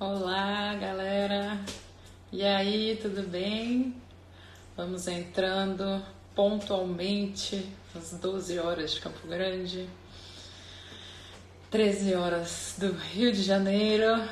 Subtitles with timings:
[0.00, 1.58] Olá, galera.
[2.30, 3.96] E aí, tudo bem?
[4.76, 6.00] Vamos entrando
[6.36, 9.90] pontualmente às 12 horas de Campo Grande,
[11.68, 14.22] 13 horas do Rio de Janeiro,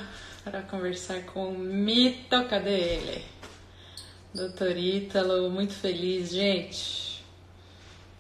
[0.45, 2.45] para conversar com o mito.
[2.49, 3.25] Cadê ele?
[4.33, 7.25] Doutor Ítalo, muito feliz, gente.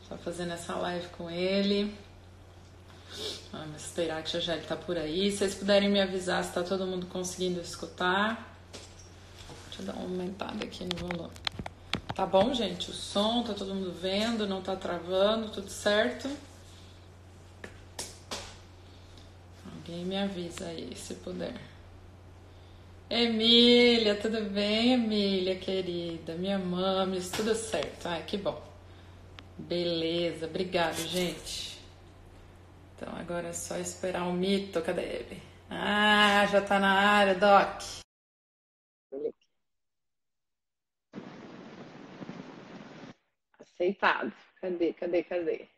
[0.03, 1.95] Estou fazendo essa live com ele.
[3.53, 5.31] Vamos esperar que já já ele tá por aí.
[5.31, 8.57] Se vocês puderem me avisar se tá todo mundo conseguindo escutar.
[9.69, 11.33] Deixa eu dar uma aumentada aqui no volume.
[12.15, 12.91] Tá bom, gente?
[12.91, 16.31] O som, tá todo mundo vendo, não tá travando, tudo certo?
[19.75, 21.55] Alguém me avisa aí, se puder.
[23.09, 26.35] Emília, tudo bem, Emília, querida?
[26.35, 28.07] Minha mames, tudo certo.
[28.07, 28.61] Ai, que bom.
[29.59, 31.76] Beleza, obrigado, gente.
[32.97, 34.81] Então agora é só esperar o mito.
[34.83, 35.43] Cadê ele?
[35.71, 37.83] Ah, já tá na área, Doc.
[43.61, 44.33] Aceitado.
[44.61, 45.69] Cadê, cadê, cadê?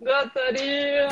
[0.00, 1.08] Doutorilo!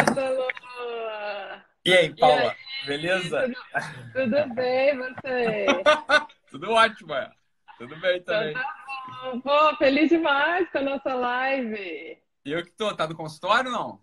[1.84, 2.42] E aí, Paula?
[2.42, 3.42] E aí, Beleza?
[3.42, 5.66] Tudo, tudo bem, você?
[6.50, 7.30] tudo ótimo, é.
[7.76, 8.54] Tudo bem Então também.
[8.54, 8.84] tá
[9.22, 9.40] bom.
[9.40, 12.18] Pô, feliz demais com a nossa live.
[12.44, 14.00] E eu que tô, tá no consultório ou não?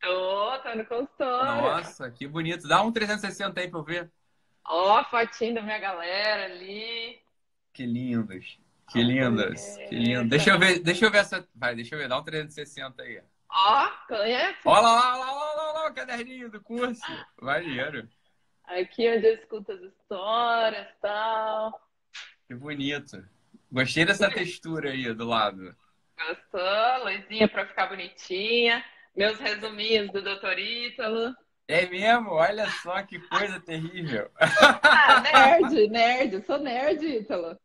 [0.00, 1.62] Tô, tô no consultório.
[1.62, 2.66] Nossa, que bonito.
[2.68, 4.12] Dá um 360 aí pra eu ver.
[4.64, 7.20] Ó, fotinho da minha galera ali.
[7.72, 8.58] Que lindas.
[8.90, 9.76] Que lindas.
[9.88, 10.28] Que É, lindas.
[10.28, 11.48] Deixa eu ver, deixa eu ver essa.
[11.54, 13.22] Vai, deixa eu ver, dá um 360 aí.
[13.50, 14.58] Ó, conhece?
[14.64, 17.02] Olha lá, olha lá, olha lá, olha lá, o caderninho do curso.
[17.40, 18.08] Maneiro.
[18.64, 21.80] Aqui onde eu escuto as histórias e tal.
[22.46, 23.24] Que bonito.
[23.72, 25.74] Gostei dessa textura aí do lado.
[26.26, 27.04] Gostou?
[27.04, 28.84] Luzinha pra ficar bonitinha.
[29.16, 30.58] Meus resuminhos do Dr.
[30.58, 31.34] Ítalo.
[31.66, 32.30] É mesmo?
[32.32, 34.30] Olha só que coisa terrível.
[34.38, 36.44] Ah, nerd, nerd.
[36.46, 37.58] Sou nerd, Ítalo.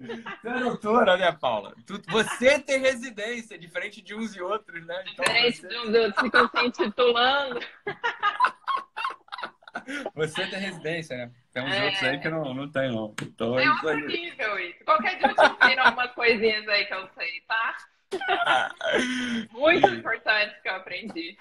[0.00, 1.74] Você é doutora, né, Paula?
[1.86, 5.04] Tu- você tem residência, diferente de uns e outros, né?
[5.12, 7.60] Então, Diferente você, de uns outros ficam se intitulando.
[10.14, 11.30] você tem residência, né?
[11.52, 11.84] Tem uns É.
[11.84, 13.14] outros aí que não, não tem, não.
[13.22, 14.84] Então é É outro nível isso.
[14.84, 17.76] Qualquer dia eu te ensino algumas coisinhas aí que eu sei, tá?
[19.50, 21.36] Muito importante que eu aprendi.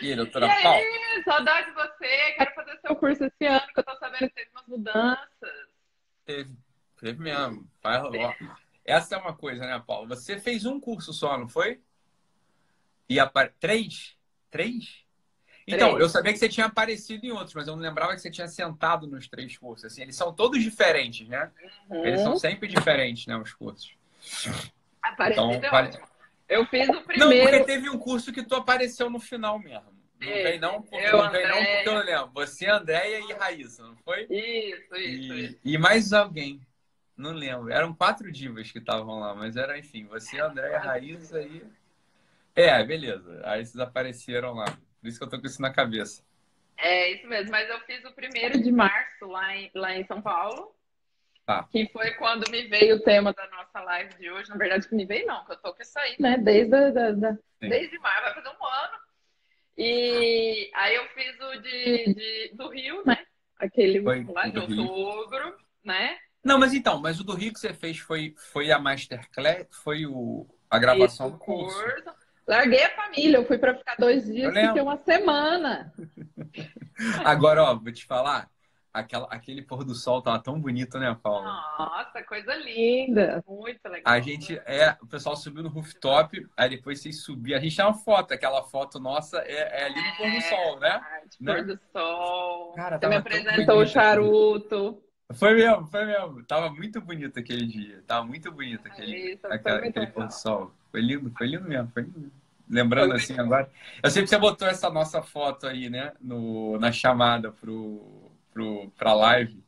[0.00, 0.78] E E doutora Paula?
[0.78, 2.32] aí, saudade de você.
[2.36, 5.68] Quero fazer seu curso esse ano, que eu tô sabendo que teve umas mudanças.
[6.24, 6.56] Teve,
[7.00, 7.68] teve mesmo.
[7.82, 8.36] Vai rolar.
[8.84, 10.08] Essa é uma coisa, né, Paula?
[10.08, 11.80] Você fez um curso só, não foi?
[13.08, 13.48] E apa...
[13.60, 14.16] Três?
[14.50, 15.04] Três?
[15.66, 16.00] Então, Três.
[16.00, 18.48] eu sabia que você tinha aparecido em outros, mas eu não lembrava que você tinha
[18.48, 19.84] sentado nos três cursos.
[19.86, 21.52] Assim, eles são todos diferentes, né?
[22.02, 23.94] Eles são Hum, sempre diferentes, né, os cursos.
[25.30, 25.90] Então, é.
[26.48, 27.50] Eu fiz o Não, primeiro.
[27.50, 29.92] porque teve um curso que tu apareceu no final mesmo.
[30.20, 30.42] Não Teve.
[30.42, 32.30] vem não, porque, Eu, não, vem não porque eu lembro.
[32.34, 34.26] Você, Andréia e Raíssa, não foi?
[34.30, 35.58] Isso, isso, isso.
[35.64, 36.60] E, e mais alguém.
[37.16, 37.70] Não lembro.
[37.70, 41.62] Eram quatro divas que estavam lá, mas era, enfim, você, Andréia, Raíssa e.
[42.54, 43.40] É, beleza.
[43.44, 44.64] Aí vocês apareceram lá.
[45.00, 46.22] Por isso que eu tô com isso na cabeça.
[46.76, 50.22] É isso mesmo, mas eu fiz o primeiro de março lá em, lá em São
[50.22, 50.74] Paulo.
[51.48, 51.66] Tá.
[51.72, 54.50] Que foi quando me veio o tema da nossa live de hoje.
[54.50, 56.36] Na verdade, que me veio não, que eu tô com isso aí, né?
[56.36, 58.98] Desde, da, da- desde maio, vai fazer um ano.
[59.78, 63.16] E aí eu fiz o de, de- do Rio, né?
[63.58, 64.84] Aquele Foi lá de Rio.
[64.86, 66.18] outubro, né?
[66.44, 69.68] Não, mas então, mas o do Rio que você fez foi, foi a Masterclass?
[69.82, 71.82] Foi o, a gravação do curso?
[72.46, 75.94] Larguei a família, eu fui pra ficar dois dias, fiquei uma semana.
[77.24, 78.50] Agora, ó, vou te falar.
[78.98, 81.44] Aquela, aquele pôr do sol tava tão bonito, né, Paula?
[81.78, 83.42] Nossa, coisa linda.
[83.46, 84.02] Muito legal.
[84.12, 87.58] A gente é, o pessoal subiu no rooftop, aí depois vocês subiram.
[87.58, 90.80] A gente tem uma foto, aquela foto nossa é, é ali no pôr do sol,
[90.80, 91.00] né?
[91.40, 91.54] Né?
[91.54, 92.72] Pôr do sol.
[92.74, 93.90] Cara, Você me apresentou o bonito.
[93.92, 95.02] charuto.
[95.34, 96.42] Foi mesmo, foi mesmo.
[96.44, 98.02] Tava muito bonito aquele dia.
[98.06, 100.72] Tava muito bonito aquele, Isso, aquela- muito aquele pôr do sol.
[100.90, 102.32] Foi lindo, foi lindo mesmo, foi lindo.
[102.70, 103.70] Lembrando Foi assim agora.
[104.02, 106.12] Eu sei que você botou essa nossa foto aí, né?
[106.20, 108.17] No, na chamada pro,
[108.58, 109.62] pro, pra live.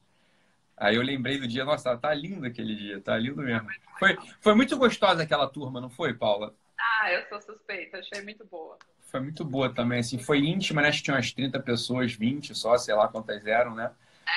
[0.76, 3.68] Aí eu lembrei do dia, nossa, tá lindo aquele dia, tá lindo mesmo.
[3.98, 6.54] Foi, foi muito gostosa aquela turma, não foi, Paula?
[6.78, 8.76] Ah, eu sou suspeita, achei muito boa.
[9.02, 10.88] Foi muito boa também, assim, foi íntima, né?
[10.88, 13.90] Acho que tinha umas 30 pessoas, 20 só, sei lá quantas eram, né?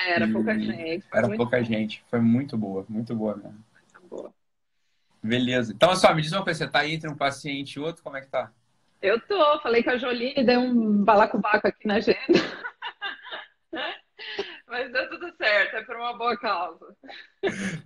[0.06, 1.04] Era E- pouca gente.
[1.12, 2.04] Era pouca gente.
[2.08, 3.64] Foi muito boa, muito boa mesmo.
[3.82, 4.32] muito boa.
[5.22, 5.72] Beleza.
[5.72, 8.20] Então, só, me diz uma coisa, você tá entre um paciente e outro, como é
[8.20, 8.52] que tá?
[9.00, 12.18] Eu tô, falei com a Joline, dei um balacobaco aqui na agenda.
[14.74, 16.96] Mas deu tudo certo, é por uma boa causa.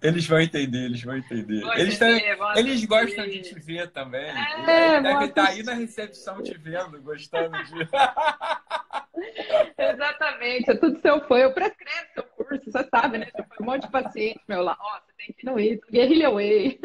[0.01, 1.61] Eles vão entender, eles vão entender.
[1.61, 4.23] Vão eles entender, vão eles gostam de te ver também.
[4.23, 5.67] É, Eles devem estar aí assistir.
[5.67, 7.75] na recepção te vendo, gostando de.
[9.77, 10.71] Exatamente.
[10.71, 11.37] É tudo seu fã.
[11.37, 13.31] Eu prescrevo seu curso, você sabe, né?
[13.61, 14.75] Um monte de paciente meu lá.
[14.81, 16.81] Ó, você tem que ir no Ito, Guerrilla Way.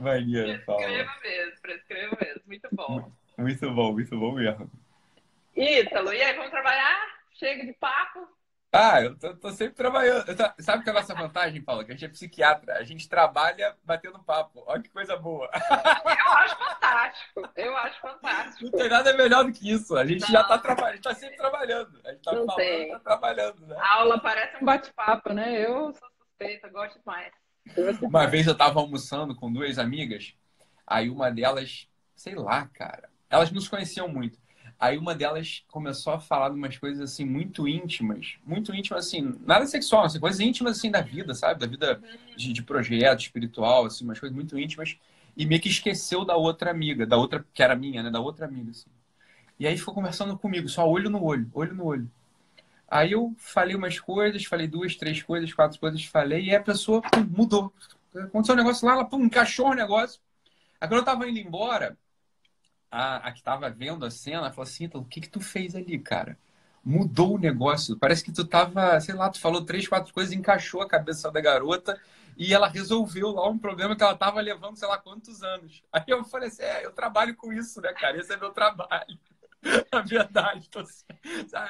[0.00, 0.82] Maneiro, Paula.
[0.82, 2.42] Prescreva mesmo, prescreva mesmo.
[2.44, 3.12] Muito bom.
[3.38, 4.68] Muito bom, muito bom mesmo.
[5.56, 7.20] Ítalo, e aí, vamos trabalhar?
[7.34, 8.26] Chega de papo?
[8.72, 10.24] Ah, eu tô, tô sempre trabalhando.
[10.26, 11.84] Tô- sabe que é a nossa vantagem, Paula?
[11.84, 12.74] Que a gente é psiquiatra.
[12.78, 14.62] A gente trabalha batendo papo.
[14.66, 15.50] Olha que coisa boa.
[15.52, 17.48] Eu acho fantástico.
[17.56, 18.64] Eu acho fantástico.
[18.64, 19.96] Não tem nada melhor do que isso.
[19.96, 22.00] A gente já tá trabalhando, a gente tá sempre trabalhando.
[22.04, 22.90] A gente tá Não falando, tem.
[22.92, 23.76] tá trabalhando, né?
[23.76, 25.66] A aula parece um bate-papo, né?
[25.66, 27.32] Eu sou suspeita, gosto demais.
[28.00, 30.34] Uma vez eu tava almoçando com duas amigas,
[30.86, 34.38] aí uma delas, sei lá, cara, elas nos conheciam muito.
[34.80, 39.38] Aí uma delas começou a falar de umas coisas assim muito íntimas, muito íntimas assim,
[39.46, 41.60] nada sexual, assim, coisas íntimas assim da vida, sabe?
[41.60, 42.00] Da vida
[42.34, 44.96] de, de projeto espiritual, assim, umas coisas muito íntimas
[45.36, 48.46] e meio que esqueceu da outra amiga, da outra que era minha, né, da outra
[48.46, 48.88] amiga assim.
[49.58, 52.10] E aí ficou conversando comigo, só olho no olho, olho no olho.
[52.88, 57.02] Aí eu falei umas coisas, falei duas, três coisas, quatro coisas, falei, e a pessoa
[57.02, 57.72] pum, mudou.
[58.14, 60.20] Aconteceu um negócio lá, ela pum, encaixou o negócio.
[60.80, 61.96] Aí quando eu tava indo embora,
[62.90, 65.74] a, a que tava vendo a cena falou assim, Ítalo, o que que tu fez
[65.76, 66.36] ali, cara?
[66.84, 67.96] Mudou o negócio.
[67.98, 71.40] Parece que tu tava, sei lá, tu falou três, quatro coisas, encaixou a cabeça da
[71.40, 72.00] garota
[72.36, 75.82] e ela resolveu lá um problema que ela tava levando, sei lá, quantos anos.
[75.92, 78.18] Aí eu falei assim, é, eu trabalho com isso, né, cara?
[78.18, 79.18] Esse é meu trabalho.
[79.92, 80.66] A verdade.
[80.68, 81.04] Então, assim,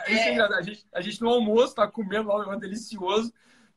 [0.06, 0.58] é engraçado.
[0.58, 3.32] a, gente, a gente no almoço tá comendo lá um negócio delicioso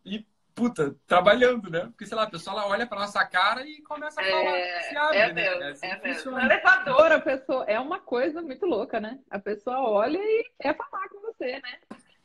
[0.05, 0.25] e,
[0.55, 1.81] puta, trabalhando, né?
[1.81, 4.53] Porque, sei lá, a pessoa ela olha pra nossa cara e começa a falar,
[4.89, 5.33] se abre, É né?
[5.33, 6.31] mesmo, assim é mesmo.
[6.31, 9.19] No elevador, a pessoa é uma coisa muito louca, né?
[9.29, 11.77] A pessoa olha e quer falar com você, né?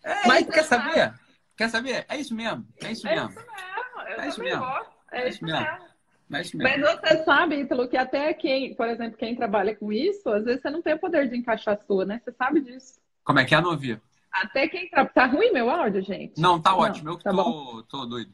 [0.04, 1.14] É, Mas quer saber?
[1.56, 2.06] Quer saber?
[2.08, 2.66] É isso mesmo.
[2.82, 3.30] É isso É mesmo.
[3.30, 4.00] isso mesmo.
[4.08, 4.64] Eu É isso mesmo.
[5.10, 5.60] É, É isso mesmo.
[5.60, 5.88] mesmo.
[6.30, 6.86] É isso Mas mesmo.
[7.00, 10.70] você sabe, Ítalo, que até quem, por exemplo, quem trabalha com isso, às vezes você
[10.70, 12.20] não tem o poder de encaixar a sua, né?
[12.22, 13.00] Você sabe disso.
[13.24, 13.98] Como é que é, não ouvi?
[14.32, 15.04] Até quem tra...
[15.06, 16.40] Tá ruim meu áudio, gente?
[16.40, 17.10] Não, tá Não, ótimo.
[17.10, 18.32] Eu que tá tô, tô doido.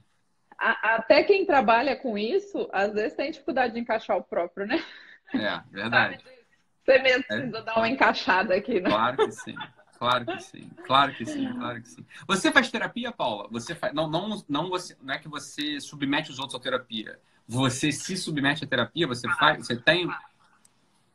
[0.58, 4.82] A- Até quem trabalha com isso, às vezes tem dificuldade de encaixar o próprio, né?
[5.32, 6.22] É, verdade.
[6.84, 7.36] Você mesmo É.
[7.38, 8.90] precisa dar uma encaixada aqui, né?
[8.90, 9.56] Claro que sim.
[9.98, 10.70] Claro que sim.
[10.86, 11.52] Claro que sim.
[11.54, 12.06] Claro que sim.
[12.28, 13.48] Você faz terapia, Paula?
[13.50, 13.94] Você faz...
[13.94, 14.94] não, não, não, você...
[15.00, 17.18] não é que você submete os outros à terapia.
[17.48, 19.06] Você se submete à terapia?
[19.06, 19.66] Você faz?
[19.66, 20.08] Você tem?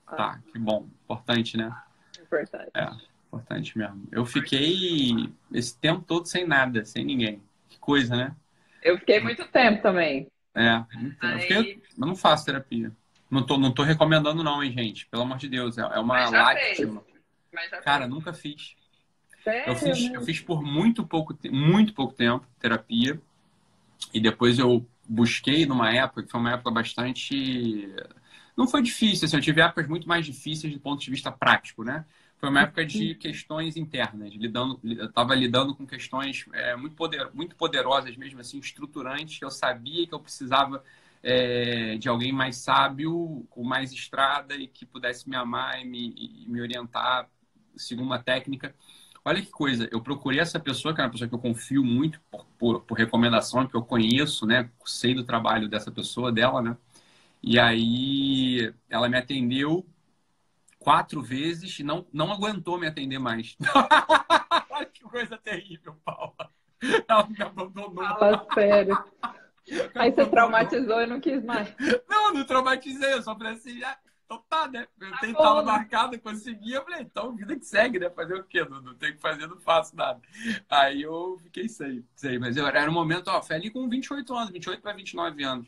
[0.07, 0.87] Tá, que bom.
[1.03, 1.71] Importante, né?
[2.19, 2.71] Importante.
[2.73, 2.89] É,
[3.29, 4.07] importante mesmo.
[4.11, 7.41] Eu fiquei esse tempo todo sem nada, sem ninguém.
[7.69, 8.35] Que coisa, né?
[8.81, 10.27] Eu fiquei muito tempo também.
[10.55, 12.91] É, então, eu, fiquei, eu não faço terapia.
[13.29, 15.05] Não tô, não tô recomendando, não, hein, gente?
[15.05, 15.77] Pelo amor de Deus.
[15.77, 17.03] É, é uma Mas já lástima.
[17.53, 18.75] Mas já Cara, nunca fiz.
[19.43, 20.17] Sério, Eu fiz, né?
[20.17, 23.21] eu fiz por muito pouco, muito pouco tempo terapia.
[24.13, 27.93] E depois eu busquei numa época que foi uma época bastante.
[28.57, 31.83] Não foi difícil, assim, eu tive épocas muito mais difíceis do ponto de vista prático,
[31.83, 32.05] né?
[32.39, 37.53] Foi uma época de questões internas, lidando, estava lidando com questões é, muito, poder, muito
[37.55, 39.41] poderosas mesmo, assim, estruturantes.
[39.41, 40.81] Eu sabia que eu precisava
[41.21, 46.13] é, de alguém mais sábio, com mais estrada e que pudesse me amar e me,
[46.15, 47.29] e me orientar
[47.75, 48.73] segundo uma técnica.
[49.25, 52.21] Olha que coisa, eu procurei essa pessoa, que é uma pessoa que eu confio muito
[52.31, 54.69] por, por, por recomendação, que eu conheço, né?
[54.85, 56.77] Sei do trabalho dessa pessoa, dela, né?
[57.43, 59.85] E aí ela me atendeu
[60.79, 63.55] quatro vezes e não, não aguentou me atender mais.
[64.93, 66.49] Que coisa terrível, Paula.
[67.07, 67.93] Ela me abandonou.
[67.93, 68.97] Fala sério.
[69.95, 71.73] Aí você traumatizou e não quis mais.
[72.09, 74.87] Não, não traumatizei, eu só falei assim, ah, então tá, né?
[74.99, 75.65] Eu Tá tenho bom, tava né?
[75.65, 78.09] marcado, consegui, eu falei, então vida que segue, né?
[78.09, 78.65] Fazer o quê?
[78.67, 80.21] Não, não tenho que fazer, não faço nada.
[80.69, 82.39] Aí eu fiquei sem, sem.
[82.39, 85.67] Mas eu, era um momento, ó, foi ali com 28 anos, 28 para 29 anos.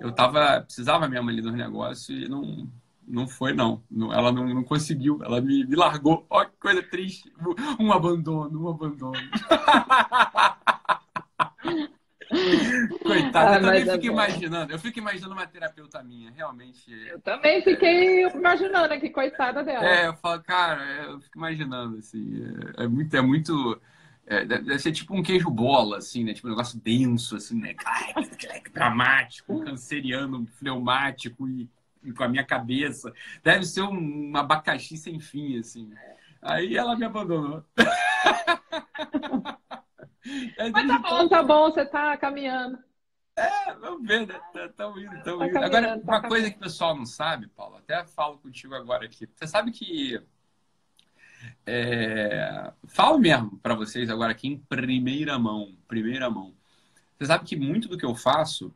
[0.00, 2.70] Eu tava, precisava mesmo ali dos negócios e não,
[3.06, 3.82] não foi, não.
[4.12, 6.26] Ela não, não conseguiu, ela me, me largou.
[6.30, 7.32] Ó, que coisa triste.
[7.80, 9.18] Um abandono, um abandono.
[13.02, 14.06] Coitada, Ah, eu também é fico bom.
[14.06, 14.72] imaginando.
[14.72, 16.90] Eu fico imaginando uma terapeuta minha, realmente.
[17.06, 19.84] Eu também fiquei imaginando aqui, coitada dela.
[19.86, 22.42] É, eu falo, cara, eu fico imaginando, assim,
[22.78, 23.80] é, é muito, é muito.
[24.26, 26.32] é, deve ser tipo um queijo bola, assim, né?
[26.32, 27.74] Tipo um negócio denso, assim, né?
[28.72, 31.68] Dramático, canceriano, fleumático e, e
[32.12, 33.12] com a minha cabeça.
[33.42, 35.90] Deve ser um, abacaxi sem fim, assim.
[36.42, 37.64] Aí ela me abandonou.
[40.72, 42.78] Mas tá bom, tá bom, você tá caminhando.
[43.36, 44.40] É, vamos ver, né?
[44.54, 45.58] Estão indo, estão Tá indo.
[45.58, 49.28] Agora, tá uma coisa que o pessoal não sabe, Paulo, até falo contigo agora aqui.
[49.34, 50.22] Você sabe que.
[51.66, 55.76] É, falo mesmo para vocês agora aqui em primeira mão.
[55.88, 56.54] Primeira mão.
[57.18, 58.74] Você sabe que muito do que eu faço,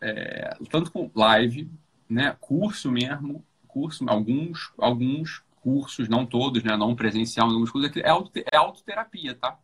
[0.00, 1.70] é, tanto com live,
[2.10, 6.76] né, curso mesmo, curso, alguns, alguns cursos, não todos, né?
[6.76, 9.56] Não presencial, alguns cursos, é, auto, é autoterapia, tá?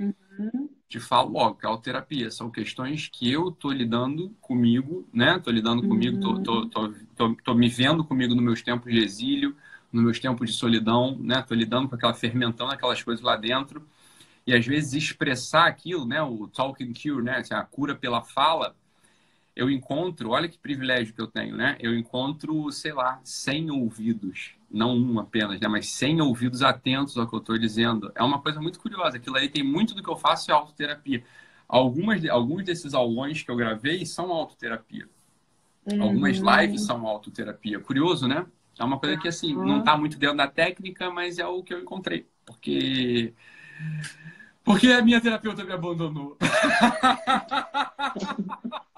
[0.00, 0.70] Uhum.
[0.88, 5.38] Te falo logo que é autoterapia são questões que eu tô lidando comigo, né?
[5.38, 6.42] Tô lidando comigo, uhum.
[6.42, 9.56] tô, tô, tô, tô, me vendo comigo nos meus tempos de exílio,
[9.92, 11.42] nos meus tempos de solidão, né?
[11.42, 13.86] Tô lidando com aquela fermentando aquelas coisas lá dentro.
[14.46, 16.22] E às vezes expressar aquilo, né?
[16.22, 17.38] O talking cure, né?
[17.38, 18.74] Assim, a cura pela fala,
[19.54, 21.76] eu encontro, olha que privilégio que eu tenho, né?
[21.78, 25.68] Eu encontro, sei lá, 100 ouvidos, não um apenas, né?
[25.68, 28.10] Mas 100 ouvidos atentos ao que eu estou dizendo.
[28.14, 29.18] É uma coisa muito curiosa.
[29.18, 31.22] Aquilo aí tem muito do que eu faço é autoterapia.
[31.68, 35.06] Algumas, alguns desses aulões que eu gravei são autoterapia.
[35.90, 36.02] Uhum.
[36.02, 37.78] Algumas lives são autoterapia.
[37.78, 38.46] Curioso, né?
[38.78, 41.74] É uma coisa que, assim, não está muito dentro da técnica, mas é o que
[41.74, 42.26] eu encontrei.
[42.46, 43.34] Porque...
[44.64, 46.38] Porque a minha terapeuta me abandonou.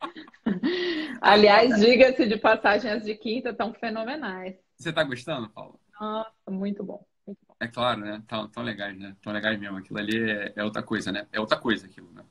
[1.20, 4.56] Aliás, diga-se de passagem, as de quinta estão fenomenais.
[4.76, 5.74] Você está gostando, Paula?
[6.00, 7.54] Nossa, muito bom, muito bom.
[7.60, 8.22] É claro, né?
[8.26, 9.14] Tão, tão legais, né?
[9.22, 9.76] Tão legais mesmo.
[9.76, 11.26] Aquilo ali é, é outra coisa, né?
[11.32, 12.22] É outra coisa aquilo, né?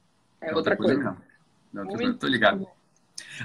[0.42, 0.96] É, é outra, outra, coisa.
[0.96, 1.26] coisa mesmo.
[1.76, 2.14] É outra coisa.
[2.18, 2.68] Tô ligado.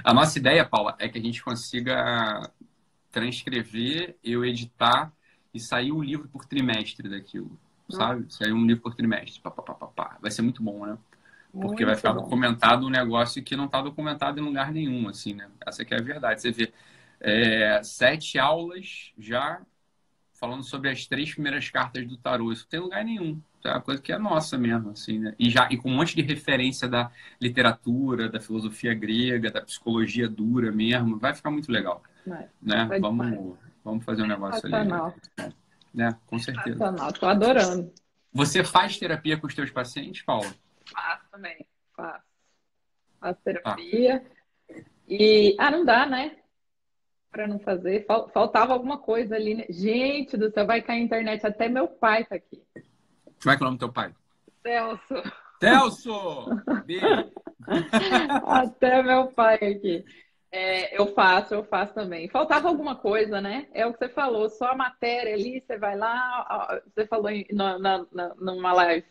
[0.03, 2.49] A nossa ideia, Paula, é que a gente consiga
[3.11, 5.13] transcrever, eu editar
[5.53, 7.57] e sair um livro por trimestre daquilo,
[7.89, 8.25] sabe?
[8.33, 9.41] Sair um livro por trimestre.
[9.41, 10.97] Pá, pá, pá, pá, Vai ser muito bom, né?
[11.55, 12.23] Porque muito vai ficar bom.
[12.23, 15.47] documentado um negócio que não está documentado em lugar nenhum, assim, né?
[15.65, 16.41] Essa aqui é a verdade.
[16.41, 16.73] Você vê
[17.21, 19.61] é, sete aulas já
[20.33, 22.51] falando sobre as três primeiras cartas do tarô.
[22.51, 23.41] Isso não tem lugar nenhum.
[23.63, 25.33] É uma coisa que é nossa mesmo, assim, né?
[25.39, 27.09] E, já, e com um monte de referência da
[27.41, 31.17] literatura, da filosofia grega, da psicologia dura mesmo.
[31.17, 32.03] Vai ficar muito legal.
[32.27, 32.47] Vai.
[32.61, 32.85] Né?
[32.85, 35.53] Vai vamos, vamos fazer um negócio ali.
[35.93, 36.15] Né?
[36.27, 36.95] Com certeza.
[37.07, 37.91] Estou adorando.
[38.33, 40.53] Você faz terapia com os teus pacientes, Paula?
[40.91, 41.65] Faço também.
[41.95, 42.25] Faço.
[43.19, 44.25] Faço terapia.
[44.69, 44.75] Ah.
[45.07, 45.55] E.
[45.59, 46.37] Ah, não dá, né?
[47.35, 48.05] para não fazer.
[48.05, 49.55] Faltava alguma coisa ali.
[49.55, 49.65] Né?
[49.69, 51.45] Gente do céu, vai cair a internet.
[51.45, 52.63] Até meu pai tá aqui.
[53.43, 54.15] Como é que é o nome do teu pai?
[54.63, 55.21] Celso.
[55.59, 56.45] Celso!
[58.47, 60.05] Até meu pai aqui.
[60.49, 62.29] É, eu faço, eu faço também.
[62.29, 63.67] Faltava alguma coisa, né?
[63.73, 67.45] É o que você falou, só a matéria ali, você vai lá, você falou em,
[67.51, 68.05] na, na,
[68.39, 69.05] numa live,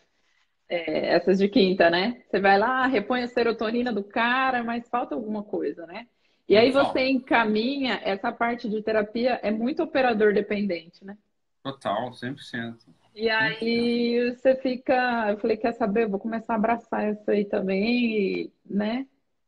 [0.69, 2.23] é, essas de quinta, né?
[2.29, 6.07] Você vai lá, repõe a serotonina do cara, mas falta alguma coisa, né?
[6.49, 11.17] E aí você encaminha, essa parte de terapia é muito operador dependente, né?
[11.63, 12.77] Total, 100%.
[13.15, 17.45] E aí você fica, eu falei, quer saber, eu vou começar a abraçar isso aí
[17.45, 19.07] também, né?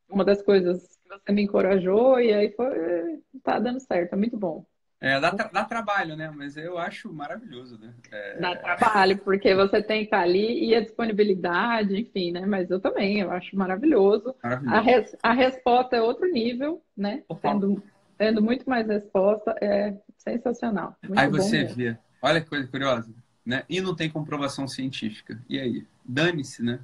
[0.09, 4.39] Uma das coisas que você me encorajou e aí foi, tá dando certo, é muito
[4.39, 4.65] bom.
[5.07, 6.33] É, dá, tra dá, trabalho, né?
[6.35, 7.95] Mas eu acho maravilhoso, né?
[8.11, 8.41] É...
[8.41, 12.45] Dá trabalho, porque você tem que estar ali e a disponibilidade, enfim, né?
[12.45, 14.35] Mas eu também, eu acho maravilhoso.
[14.43, 14.77] maravilhoso.
[14.77, 17.23] A, res a resposta é outro nível, né?
[17.41, 17.83] Tendo,
[18.19, 20.97] tendo muito mais resposta, é sensacional.
[21.15, 23.63] aí você vê, olha que coisa curiosa, né?
[23.69, 25.41] E não tem comprovação científica.
[25.49, 25.87] E aí?
[26.05, 26.81] Dane-se, né?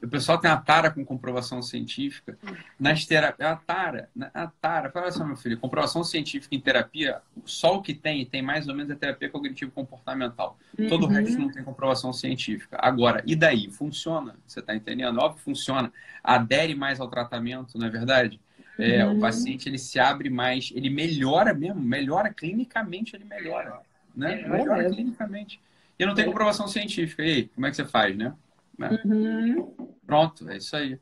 [0.00, 2.38] O pessoal tem a tara com comprovação científica.
[2.78, 4.30] Nas terapias, a tara, né?
[4.32, 8.40] a tara, fala assim, meu filho, comprovação científica em terapia, só o que tem, tem
[8.40, 10.56] mais ou menos a terapia cognitivo comportamental.
[10.78, 10.88] Uhum.
[10.88, 11.46] Todo o resto uhum.
[11.46, 12.78] não tem comprovação científica.
[12.80, 13.68] Agora, e daí?
[13.70, 14.36] Funciona?
[14.46, 15.18] Você está entendendo?
[15.18, 15.92] Óbvio, funciona.
[16.22, 18.40] Adere mais ao tratamento, não é verdade?
[18.78, 19.16] É, uhum.
[19.16, 23.80] O paciente ele se abre mais, ele melhora mesmo, melhora clinicamente, ele melhora.
[24.14, 24.36] Né?
[24.36, 25.60] Melhora, melhora clinicamente.
[25.98, 26.28] E não tem é.
[26.28, 27.24] comprovação científica.
[27.24, 28.32] E aí, como é que você faz, né?
[28.78, 28.98] Né?
[29.04, 29.74] Uhum.
[30.06, 30.98] Pronto, é isso aí.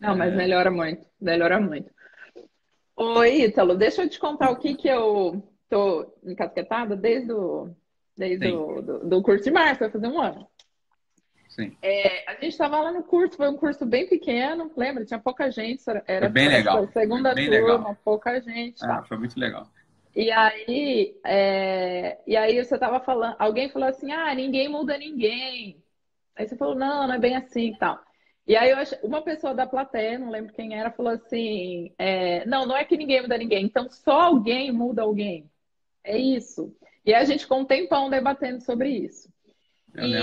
[0.00, 0.36] Não, mas é...
[0.36, 1.90] melhora muito, melhora muito.
[2.96, 7.70] Oi, Ítalo, deixa eu te contar o que que eu tô encasquetada desde o
[8.16, 10.46] desde o, do, do, curso de março, vai fazer um ano.
[11.48, 11.76] Sim.
[11.82, 15.04] É, a gente estava lá no curso, foi um curso bem pequeno, lembra?
[15.04, 16.86] Tinha pouca gente, era foi bem legal.
[16.92, 17.98] segunda bem turma, legal.
[18.04, 18.84] pouca gente.
[18.84, 19.66] Ah, foi muito legal.
[20.14, 25.81] E aí, é, e aí você estava falando, alguém falou assim, ah, ninguém muda ninguém.
[26.36, 27.98] Aí você falou, não, não é bem assim e tal.
[28.46, 32.44] E aí eu achei, uma pessoa da plateia, não lembro quem era, falou assim: é,
[32.46, 35.48] não, não é que ninguém muda ninguém, então só alguém muda alguém.
[36.02, 36.74] É isso.
[37.04, 39.28] E a gente ficou um tempão debatendo sobre isso.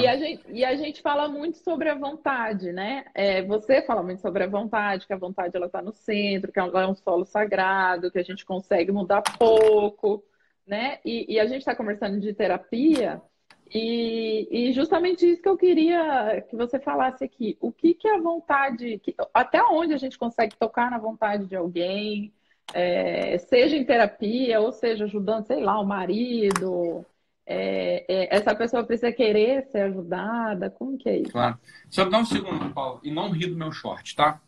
[0.01, 3.05] e a, gente, e a gente fala muito sobre a vontade, né?
[3.13, 6.59] É, você fala muito sobre a vontade, que a vontade ela está no centro, que
[6.59, 10.23] ela é um solo sagrado, que a gente consegue mudar pouco,
[10.67, 10.99] né?
[11.05, 13.21] E, e a gente está conversando de terapia.
[13.71, 17.57] E, e, justamente isso que eu queria que você falasse aqui.
[17.61, 21.45] O que, que é a vontade, que, até onde a gente consegue tocar na vontade
[21.45, 22.33] de alguém,
[22.73, 27.05] é, seja em terapia, ou seja, ajudando, sei lá, o marido.
[27.45, 30.69] É, é, essa pessoa precisa querer ser ajudada?
[30.71, 31.31] Como que é isso?
[31.31, 31.59] Claro.
[31.89, 34.41] Só dá um segundo, Paulo, e não ri do meu short, tá?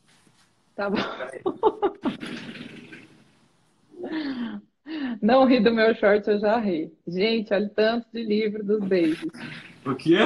[0.76, 0.98] Tá bom.
[5.22, 6.92] Não ri do meu short, eu já ri.
[7.08, 9.22] Gente, olha o tanto de livro dos babies.
[9.86, 10.18] O quê?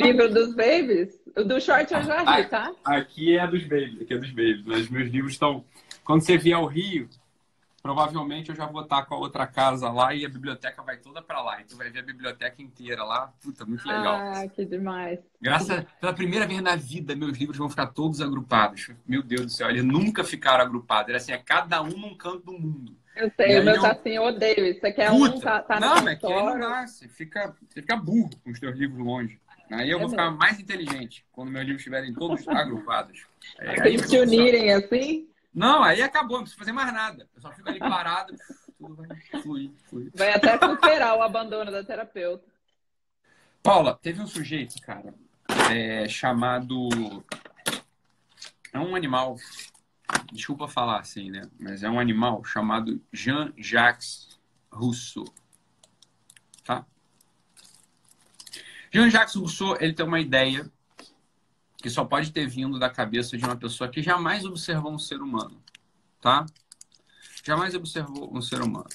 [0.00, 1.20] Livro dos babies?
[1.36, 2.72] O do short eu já ri, tá?
[2.84, 4.64] Aqui é dos babies, aqui é dos babies.
[4.64, 5.64] Mas meus livros estão.
[6.04, 7.08] Quando você vier ao Rio,
[7.82, 11.22] provavelmente eu já vou estar com a outra casa lá e a biblioteca vai toda
[11.22, 11.60] para lá.
[11.60, 13.32] E tu vai ver a biblioteca inteira lá.
[13.42, 14.14] Puta, muito legal.
[14.14, 15.18] Ah, que demais.
[15.40, 18.90] Graças pela primeira vez na vida, meus livros vão ficar todos agrupados.
[19.06, 21.08] Meu Deus do céu, eles nunca ficaram agrupados.
[21.08, 22.99] Era assim, é cada um num canto do mundo.
[23.16, 23.82] Eu sei, o meu eu...
[23.82, 24.66] tá assim, eu odeio.
[24.66, 26.86] Isso aqui é Puta, um, tá, tá Não, é que aí não dá.
[26.86, 29.38] Você fica, você fica burro com os teus livros longe.
[29.70, 33.26] Aí eu vou ficar mais inteligente quando meus livros estiverem todos agrupados.
[33.58, 35.26] É, que se unirem assim?
[35.52, 37.26] Não, aí acabou, não precisa fazer mais nada.
[37.34, 38.34] Eu só fico ali parado,
[38.78, 39.08] tudo vai
[39.42, 40.10] fluir, fluir.
[40.14, 42.44] Vai até superar o abandono da terapeuta.
[43.62, 45.14] Paula, teve um sujeito, cara,
[45.70, 46.88] é, chamado.
[48.72, 49.36] É um animal
[50.32, 51.42] desculpa falar assim, né?
[51.58, 54.38] Mas é um animal chamado Jean-Jacques
[54.70, 55.32] Rousseau.
[56.64, 56.84] Tá?
[58.92, 60.70] Jean-Jacques Rousseau, ele tem uma ideia
[61.78, 65.20] que só pode ter vindo da cabeça de uma pessoa que jamais observou um ser
[65.20, 65.62] humano,
[66.20, 66.44] tá?
[67.42, 68.88] Jamais observou um ser humano.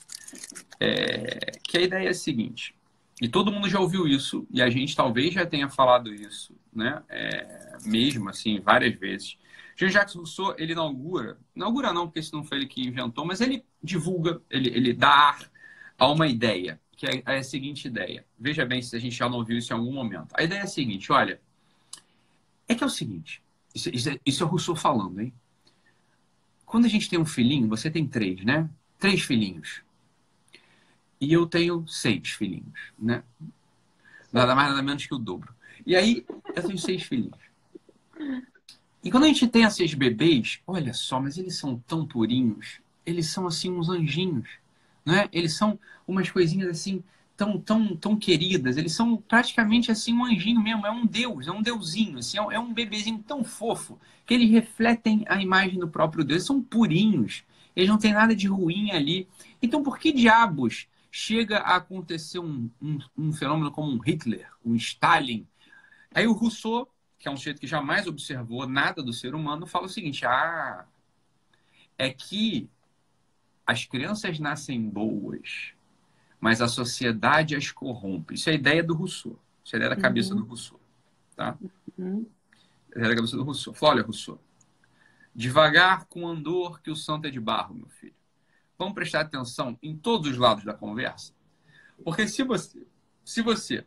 [0.79, 1.59] É...
[1.63, 2.75] Que a ideia é a seguinte,
[3.19, 7.01] e todo mundo já ouviu isso, e a gente talvez já tenha falado isso, né?
[7.09, 7.77] É...
[7.83, 9.37] Mesmo assim, várias vezes.
[9.75, 13.63] Jean-Jacques Rousseau, ele inaugura, inaugura não, porque isso não foi ele que inventou, mas ele
[13.83, 15.51] divulga, ele, ele dá ar
[15.97, 18.25] a uma ideia, que é, é a seguinte ideia.
[18.39, 20.33] Veja bem se a gente já não ouviu isso em algum momento.
[20.33, 21.41] A ideia é a seguinte, olha,
[22.67, 25.33] é que é o seguinte, isso, isso, é, isso é o Rousseau falando, hein?
[26.65, 28.69] Quando a gente tem um filhinho, você tem três, né?
[28.97, 29.81] Três filhinhos.
[31.19, 33.23] E eu tenho seis filhinhos, né?
[34.31, 35.53] Nada mais, nada menos que o dobro.
[35.85, 37.37] E aí, eu tenho seis filhinhos.
[39.05, 43.27] E quando a gente tem esses bebês, olha só, mas eles são tão purinhos, eles
[43.29, 44.49] são assim uns anjinhos,
[45.05, 45.29] né?
[45.31, 47.03] Eles são umas coisinhas assim
[47.37, 51.51] tão tão tão queridas, eles são praticamente assim um anjinho mesmo, é um deus, é
[51.51, 56.23] um deusinho, assim, é um bebezinho tão fofo que eles refletem a imagem do próprio
[56.23, 57.43] Deus, eles são purinhos,
[57.75, 59.27] eles não têm nada de ruim ali.
[59.61, 64.75] Então, por que diabos chega a acontecer um, um, um fenômeno como um Hitler, um
[64.75, 65.45] Stalin?
[66.13, 69.85] Aí o Rousseau que é um sujeito que jamais observou nada do ser humano, fala
[69.85, 70.85] o seguinte: ah,
[71.97, 72.69] é que
[73.65, 75.73] as crianças nascem boas,
[76.39, 78.35] mas a sociedade as corrompe.
[78.35, 79.39] Isso é a ideia do Rousseau.
[79.63, 80.41] Isso é a ideia da cabeça uhum.
[80.41, 80.79] do Rousseau.
[81.35, 81.57] Tá?
[81.97, 82.27] Uhum.
[82.91, 83.73] É a ideia da cabeça do Rousseau.
[83.73, 84.39] Fala, olha, Rousseau,
[85.33, 88.13] devagar com andor que o santo é de barro, meu filho.
[88.77, 91.33] Vamos prestar atenção em todos os lados da conversa.
[92.03, 92.85] Porque se você,
[93.23, 93.85] se você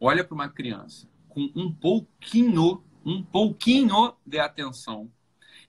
[0.00, 5.10] olha para uma criança com um pouquinho, um pouquinho de atenção,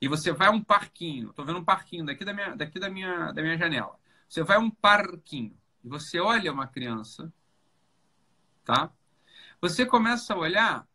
[0.02, 2.90] e você vai a um parquinho, estou vendo um parquinho daqui da minha, daqui da
[2.90, 4.00] minha, da minha janela.
[4.28, 7.32] Você vai a um parquinho e você olha uma criança,
[8.64, 8.92] tá?
[9.62, 10.88] Você começa a olhar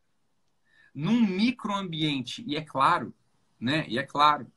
[0.94, 3.14] num microambiente e é claro,
[3.60, 3.86] né?
[3.88, 4.50] E é claro,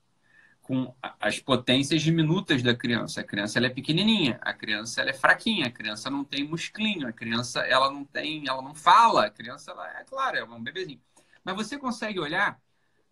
[0.68, 3.22] com as potências diminutas da criança.
[3.22, 7.08] A criança ela é pequenininha, a criança ela é fraquinha, a criança não tem musclinho,
[7.08, 10.62] a criança ela não tem, ela não fala, a criança ela é claro, é um
[10.62, 11.00] bebezinho.
[11.42, 12.60] Mas você consegue olhar,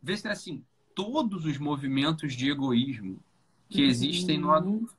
[0.04, 3.24] ver se assim, todos os movimentos de egoísmo
[3.70, 3.90] que uhum.
[3.90, 4.94] existem no adulto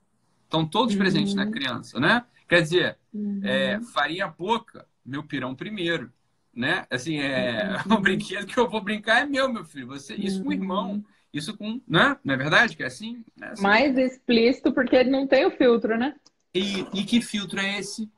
[0.45, 1.01] estão todos uhum.
[1.01, 2.25] presentes na criança, né?
[2.49, 3.40] Quer dizer, uhum.
[3.45, 6.11] é, farinha pouca, meu pirão primeiro,
[6.55, 6.87] né?
[6.90, 9.88] Assim, é, o brinquedo que eu vou brincar é meu, meu filho.
[9.88, 12.17] Você, isso com o irmão isso com, né?
[12.25, 13.25] Não é verdade que é assim?
[13.41, 13.62] É assim.
[13.62, 16.15] Mais explícito porque ele não tem o filtro, né?
[16.55, 18.11] E, e que filtro é esse?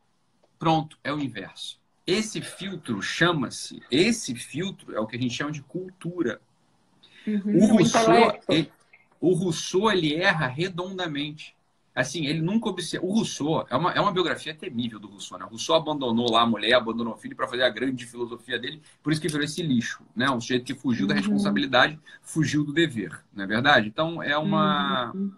[0.59, 1.81] Pronto, é o inverso.
[2.07, 6.41] Esse filtro chama-se, esse filtro é o que a gente chama de cultura.
[7.27, 8.73] Uhum, o, Rousseau, ele,
[9.21, 11.55] o Rousseau, ele erra redondamente.
[11.99, 13.05] Assim, ele nunca observa.
[13.05, 15.37] O Rousseau é uma, é uma biografia temível do Rousseau.
[15.37, 15.45] Né?
[15.45, 18.81] O Rousseau abandonou lá a mulher, abandonou o filho para fazer a grande filosofia dele,
[19.03, 20.05] por isso que virou esse lixo.
[20.15, 20.31] Né?
[20.31, 21.09] Um sujeito que fugiu uhum.
[21.09, 23.89] da responsabilidade, fugiu do dever, não é verdade?
[23.89, 25.11] Então, é uma.
[25.13, 25.33] Uhum.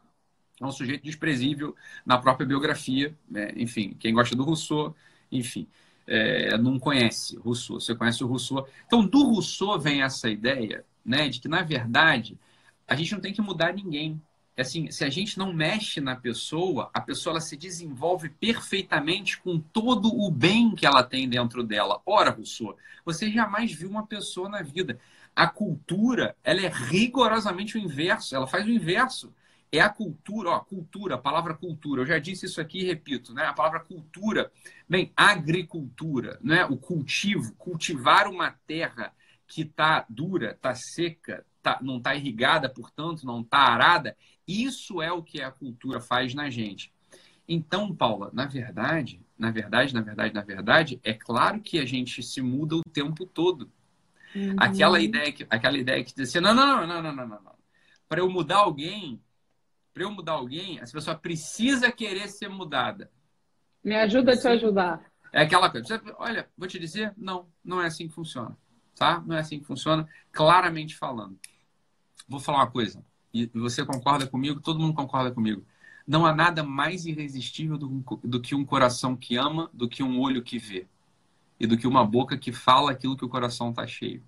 [0.60, 3.16] É um sujeito desprezível na própria biografia.
[3.30, 3.54] Né?
[3.56, 4.94] Enfim, quem gosta do Rousseau,
[5.32, 5.66] enfim,
[6.06, 7.80] é, não conhece Rousseau.
[7.80, 8.68] Você conhece o Rousseau.
[8.84, 12.38] Então, do Rousseau vem essa ideia né, de que, na verdade,
[12.86, 14.20] a gente não tem que mudar ninguém
[14.60, 19.58] assim, se a gente não mexe na pessoa, a pessoa ela se desenvolve perfeitamente com
[19.58, 22.00] todo o bem que ela tem dentro dela.
[22.04, 24.98] Ora, Rousseau, você jamais viu uma pessoa na vida.
[25.34, 29.32] A cultura, ela é rigorosamente o inverso, ela faz o inverso.
[29.72, 32.02] É a cultura, ó, cultura, a palavra cultura.
[32.02, 33.44] Eu já disse isso aqui e repito, né?
[33.44, 34.50] A palavra cultura,
[34.88, 36.64] bem, agricultura, né?
[36.64, 39.12] O cultivo, cultivar uma terra
[39.46, 44.16] que está dura, está seca, tá, não está irrigada, portanto, não está arada.
[44.50, 46.92] Isso é o que a cultura faz na gente.
[47.48, 52.22] Então, Paula, na verdade, na verdade, na verdade, na verdade, é claro que a gente
[52.22, 53.70] se muda o tempo todo.
[54.34, 54.56] Uhum.
[54.58, 57.54] Aquela ideia que, aquela ideia que diz assim, não, não, não, não, não, não, não.
[58.08, 59.20] Para eu mudar alguém,
[59.94, 63.10] para eu mudar alguém, essa pessoa precisa querer ser mudada.
[63.84, 65.04] Me ajuda a te ajudar.
[65.32, 66.02] É aquela coisa.
[66.18, 68.56] Olha, vou te dizer, não, não é assim que funciona.
[68.96, 69.20] Tá?
[69.20, 71.38] Não é assim que funciona, claramente falando.
[72.28, 75.64] Vou falar uma coisa, e você concorda comigo, todo mundo concorda comigo.
[76.06, 77.88] Não há nada mais irresistível do,
[78.24, 80.86] do que um coração que ama, do que um olho que vê.
[81.58, 84.22] E do que uma boca que fala aquilo que o coração está cheio.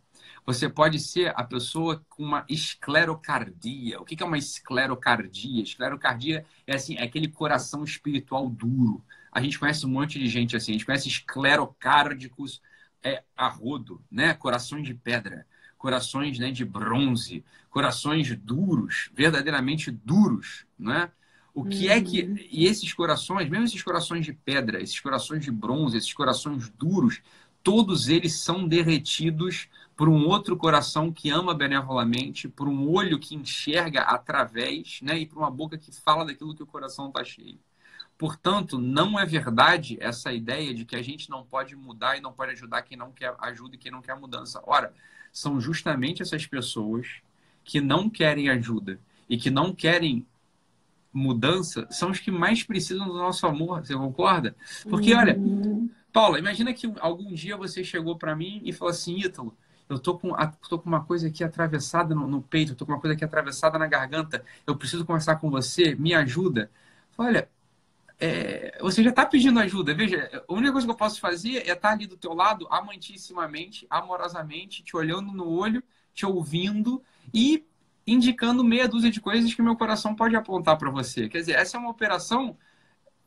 [0.44, 4.00] Você pode ser a pessoa com uma esclerocardia.
[4.00, 5.62] O que é uma esclerocardia?
[5.62, 9.02] Esclerocardia é assim, é aquele coração espiritual duro.
[9.30, 10.72] A gente conhece um monte de gente assim.
[10.72, 12.60] A gente conhece esclerocárdicos
[13.02, 14.34] é, a rodo, né?
[14.34, 15.46] Corações de pedra,
[15.82, 21.10] corações né, de bronze, corações duros, verdadeiramente duros, né?
[21.52, 21.92] O que uhum.
[21.92, 22.22] é que.
[22.22, 22.36] Uhum.
[22.50, 27.20] E esses corações, mesmo esses corações de pedra, esses corações de bronze, esses corações duros,
[27.64, 33.34] todos eles são derretidos por um outro coração que ama benevolamente, por um olho que
[33.34, 35.18] enxerga através, né?
[35.18, 37.58] E por uma boca que fala daquilo que o coração está cheio.
[38.16, 42.32] Portanto, não é verdade essa ideia de que a gente não pode mudar e não
[42.32, 44.62] pode ajudar quem não quer ajuda e quem não quer mudança.
[44.64, 44.94] Ora,
[45.32, 47.06] são justamente essas pessoas
[47.64, 50.26] que não querem ajuda e que não querem
[51.12, 54.54] mudança são os que mais precisam do nosso amor, você concorda?
[54.88, 55.90] Porque, olha, uhum.
[56.12, 59.56] Paula, imagina que algum dia você chegou para mim e falou assim, Ítalo,
[59.88, 60.32] eu tô com,
[60.68, 63.78] tô com uma coisa aqui atravessada no, no peito, tô com uma coisa aqui atravessada
[63.78, 66.70] na garganta, eu preciso conversar com você, me ajuda.
[67.16, 67.48] Olha,
[68.24, 69.92] é, você já está pedindo ajuda.
[69.92, 72.68] Veja, a única coisa que eu posso fazer é estar tá ali do teu lado,
[72.70, 75.82] amantissimamente, amorosamente, te olhando no olho,
[76.14, 77.02] te ouvindo
[77.34, 77.66] e
[78.06, 81.28] indicando meia dúzia de coisas que meu coração pode apontar para você.
[81.28, 82.56] Quer dizer, essa é uma operação,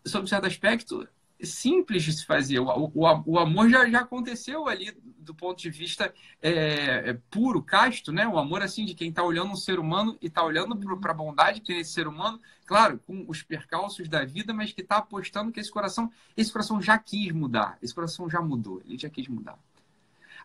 [0.05, 1.05] sob certo aspecto,
[1.41, 2.59] simples de se fazer.
[2.59, 7.61] O, o, o amor já, já aconteceu ali do ponto de vista é, é, puro,
[7.61, 8.27] casto, né?
[8.27, 11.15] O amor assim de quem está olhando um ser humano e está olhando para a
[11.15, 14.97] bondade que tem esse ser humano, claro, com os percalços da vida, mas que está
[14.97, 19.09] apostando que esse coração, esse coração já quis mudar, esse coração já mudou, ele já
[19.09, 19.57] quis mudar.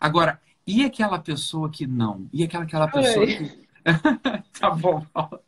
[0.00, 2.28] Agora, e aquela pessoa que não?
[2.32, 3.68] E aquela, aquela pessoa que
[4.58, 5.40] tá bom, Paulo.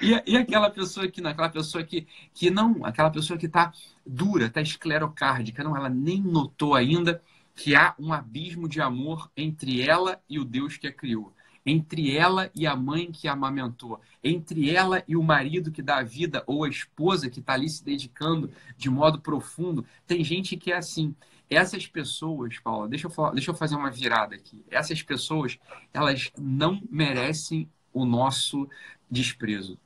[0.00, 3.72] E, e, aquela pessoa que aquela pessoa que, que não, aquela pessoa que está
[4.04, 7.22] dura, está esclerocárdica, não, ela nem notou ainda
[7.54, 11.32] que há um abismo de amor entre ela e o Deus que a criou,
[11.66, 15.98] entre ela e a mãe que a amamentou, entre ela e o marido que dá
[15.98, 19.84] a vida ou a esposa que está ali se dedicando de modo profundo.
[20.06, 21.14] Tem gente que é assim.
[21.50, 24.62] Essas pessoas, Paula, deixa eu, falar, deixa eu fazer uma virada aqui.
[24.70, 25.58] Essas pessoas,
[25.92, 28.68] elas não merecem o nosso
[29.10, 29.78] desprezo.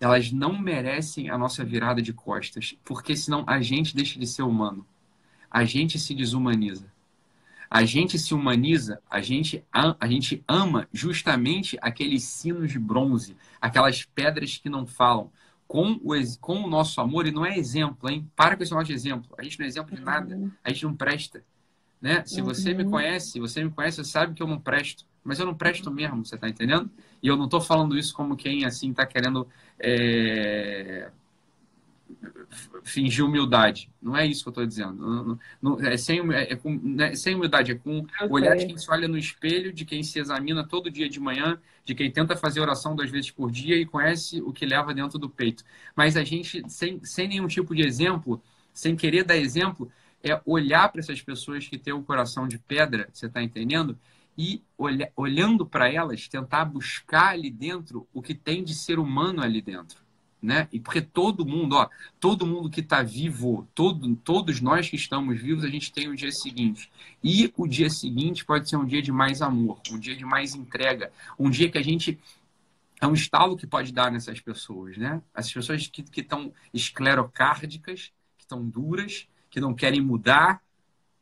[0.00, 4.42] Elas não merecem a nossa virada de costas, porque senão a gente deixa de ser
[4.42, 4.86] humano.
[5.50, 6.92] A gente se desumaniza.
[7.70, 14.04] A gente se humaniza, a gente, a gente ama justamente aqueles sinos de bronze, aquelas
[14.04, 15.30] pedras que não falam,
[15.66, 18.30] com o, com o nosso amor, e não é exemplo, hein?
[18.36, 19.34] Para com esse negócio de exemplo.
[19.38, 20.50] A gente não é exemplo de nada, uhum.
[20.62, 21.42] a gente não presta.
[22.00, 22.22] Né?
[22.26, 22.90] Se você me uhum.
[22.90, 25.06] conhece, você me conhece, você sabe que eu não presto.
[25.24, 26.90] Mas eu não presto mesmo, você está entendendo?
[27.22, 29.48] E eu não estou falando isso como quem assim está querendo
[29.80, 31.10] é,
[32.82, 33.90] fingir humildade.
[34.00, 34.94] Não é isso que eu estou dizendo.
[34.94, 38.76] Não, não, é, sem, é, com, né, sem humildade, é com o olhar de quem
[38.76, 42.36] se olha no espelho, de quem se examina todo dia de manhã, de quem tenta
[42.36, 45.64] fazer oração duas vezes por dia e conhece o que leva dentro do peito.
[45.96, 49.90] Mas a gente, sem, sem nenhum tipo de exemplo, sem querer dar exemplo,
[50.22, 53.98] é olhar para essas pessoas que têm o um coração de pedra, você está entendendo?
[54.36, 59.42] E olha, olhando para elas, tentar buscar ali dentro o que tem de ser humano
[59.42, 60.03] ali dentro
[60.44, 60.68] né?
[60.70, 61.88] E porque todo mundo, ó,
[62.20, 66.14] todo mundo que está vivo, todo, todos nós que estamos vivos, a gente tem o
[66.14, 66.90] dia seguinte.
[67.22, 70.54] E o dia seguinte pode ser um dia de mais amor, um dia de mais
[70.54, 72.18] entrega, um dia que a gente
[73.00, 75.20] é um estalo que pode dar nessas pessoas, né?
[75.34, 80.62] Essas pessoas que estão esclerocárdicas, que estão duras, que não querem mudar,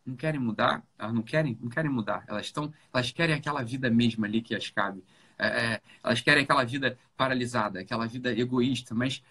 [0.05, 2.25] não querem mudar, elas não querem, não querem mudar.
[2.27, 5.03] Elas estão, elas querem aquela vida mesma ali que as cabe.
[5.39, 9.23] É, é, elas querem aquela vida paralisada, aquela vida egoísta, mas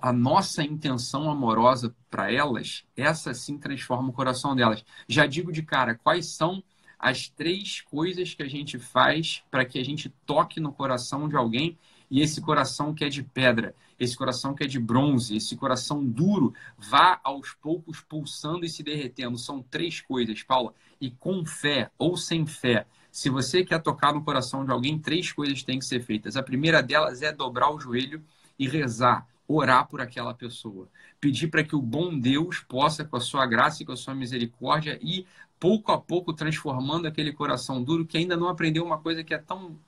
[0.00, 4.84] a nossa intenção amorosa para elas, essa sim transforma o coração delas.
[5.08, 6.62] Já digo de cara, quais são
[6.98, 11.36] as três coisas que a gente faz para que a gente toque no coração de
[11.36, 11.78] alguém
[12.10, 16.04] e esse coração que é de pedra, esse coração que é de bronze, esse coração
[16.04, 19.38] duro, vá aos poucos pulsando e se derretendo.
[19.38, 20.74] São três coisas, Paula.
[21.00, 25.32] E com fé ou sem fé, Se você quer tocar no coração de alguém, três
[25.32, 26.36] coisas têm que ser feitas.
[26.36, 28.22] A primeira delas é dobrar o joelho
[28.58, 30.88] e rezar, orar por aquela pessoa.
[31.20, 34.14] Pedir para que o bom Deus possa, com a sua graça e com a sua
[34.14, 35.26] misericórdia, ir
[35.58, 39.38] pouco a pouco transformando aquele coração duro que ainda não aprendeu uma coisa que é
[39.38, 39.78] tão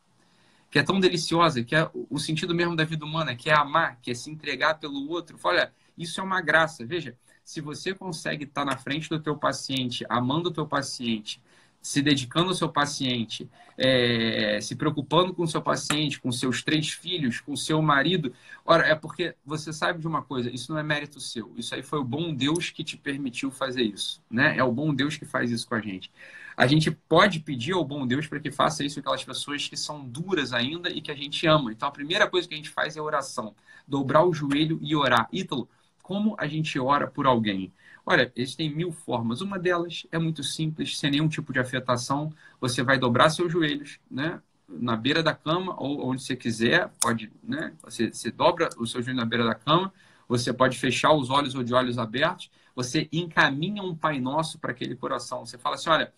[0.71, 3.99] que é tão deliciosa, que é o sentido mesmo da vida humana, que é amar,
[4.01, 5.39] que é se entregar pelo outro.
[5.45, 6.83] Olha, isso é uma graça.
[6.87, 11.43] Veja, se você consegue estar na frente do teu paciente, amando o teu paciente,
[11.83, 16.91] se dedicando ao seu paciente, é, se preocupando com o seu paciente, com seus três
[16.91, 18.33] filhos, com seu marido.
[18.65, 21.53] Ora, é porque você sabe de uma coisa, isso não é mérito seu.
[21.57, 24.23] Isso aí foi o bom Deus que te permitiu fazer isso.
[24.31, 24.57] Né?
[24.57, 26.11] É o bom Deus que faz isso com a gente.
[26.57, 29.77] A gente pode pedir ao bom Deus para que faça isso com aquelas pessoas que
[29.77, 31.73] são duras ainda e que a gente ama.
[31.73, 33.57] Então, a primeira coisa que a gente faz é oração.
[33.89, 35.29] Dobrar o joelho e orar.
[35.33, 35.69] Ítalo,
[36.03, 37.73] como a gente ora por alguém?
[38.05, 39.41] Olha, existem mil formas.
[39.41, 42.33] Uma delas é muito simples, sem nenhum tipo de afetação.
[42.61, 44.41] Você vai dobrar seus joelhos, né?
[44.69, 47.73] Na beira da cama ou onde você quiser, pode, né?
[47.83, 49.93] Você, você dobra o seu joelho na beira da cama.
[50.29, 52.51] Você pode fechar os olhos ou de olhos abertos.
[52.75, 55.47] Você encaminha um Pai Nosso para aquele coração.
[55.47, 56.13] Você fala assim, olha,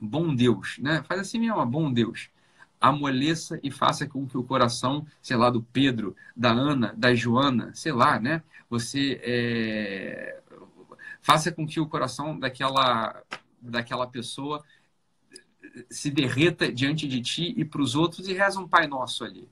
[0.00, 1.02] bom Deus, né?
[1.06, 2.30] Faz assim mesmo, bom Deus
[2.80, 7.72] amoleça e faça com que o coração, sei lá, do Pedro, da Ana, da Joana,
[7.74, 8.42] sei lá, né?
[8.68, 10.40] Você é,
[11.24, 13.24] faça com que o coração daquela,
[13.60, 14.62] daquela pessoa
[15.90, 19.48] se derreta diante de ti e para os outros e reza um Pai Nosso ali.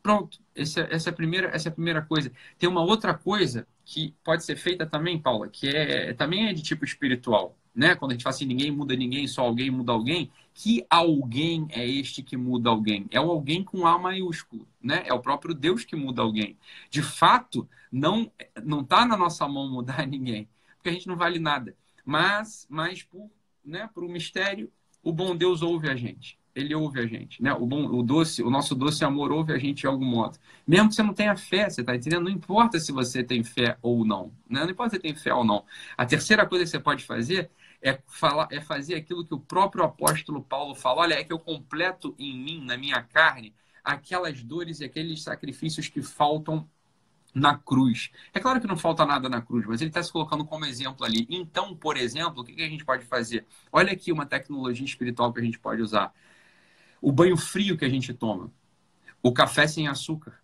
[0.00, 2.30] Pronto, essa, essa, é a primeira, essa é a primeira coisa.
[2.56, 6.62] Tem uma outra coisa que pode ser feita também, Paula, que é também é de
[6.62, 7.58] tipo espiritual.
[7.74, 7.96] Né?
[7.96, 10.30] Quando a gente fala assim, ninguém muda ninguém, só alguém muda alguém.
[10.54, 13.06] Que alguém é este que muda alguém?
[13.10, 15.02] É o alguém com A maiúsculo, né?
[15.06, 16.56] É o próprio Deus que muda alguém.
[16.88, 18.30] De fato, não
[18.64, 20.48] não está na nossa mão mudar ninguém
[20.86, 21.76] porque a gente não vale nada.
[22.04, 23.28] Mas, mas por,
[23.64, 24.70] né, por um mistério,
[25.02, 26.38] o bom Deus ouve a gente.
[26.54, 27.52] Ele ouve a gente, né?
[27.52, 30.38] O bom, o doce, o nosso doce amor ouve a gente de algum modo.
[30.66, 32.24] Mesmo que você não tenha fé, você está entendendo?
[32.24, 34.60] Não importa se você tem fé ou não, né?
[34.60, 35.64] Não importa se tem fé ou não.
[35.98, 37.50] A terceira coisa que você pode fazer
[37.82, 41.02] é falar, é fazer aquilo que o próprio apóstolo Paulo fala.
[41.02, 43.52] Olha, é que eu completo em mim, na minha carne,
[43.84, 46.66] aquelas dores e aqueles sacrifícios que faltam
[47.36, 48.10] na cruz.
[48.32, 51.04] É claro que não falta nada na cruz, mas ele está se colocando como exemplo
[51.04, 51.26] ali.
[51.28, 53.46] Então, por exemplo, o que a gente pode fazer?
[53.70, 56.14] Olha aqui uma tecnologia espiritual que a gente pode usar.
[57.00, 58.50] O banho frio que a gente toma,
[59.22, 60.40] o café sem açúcar,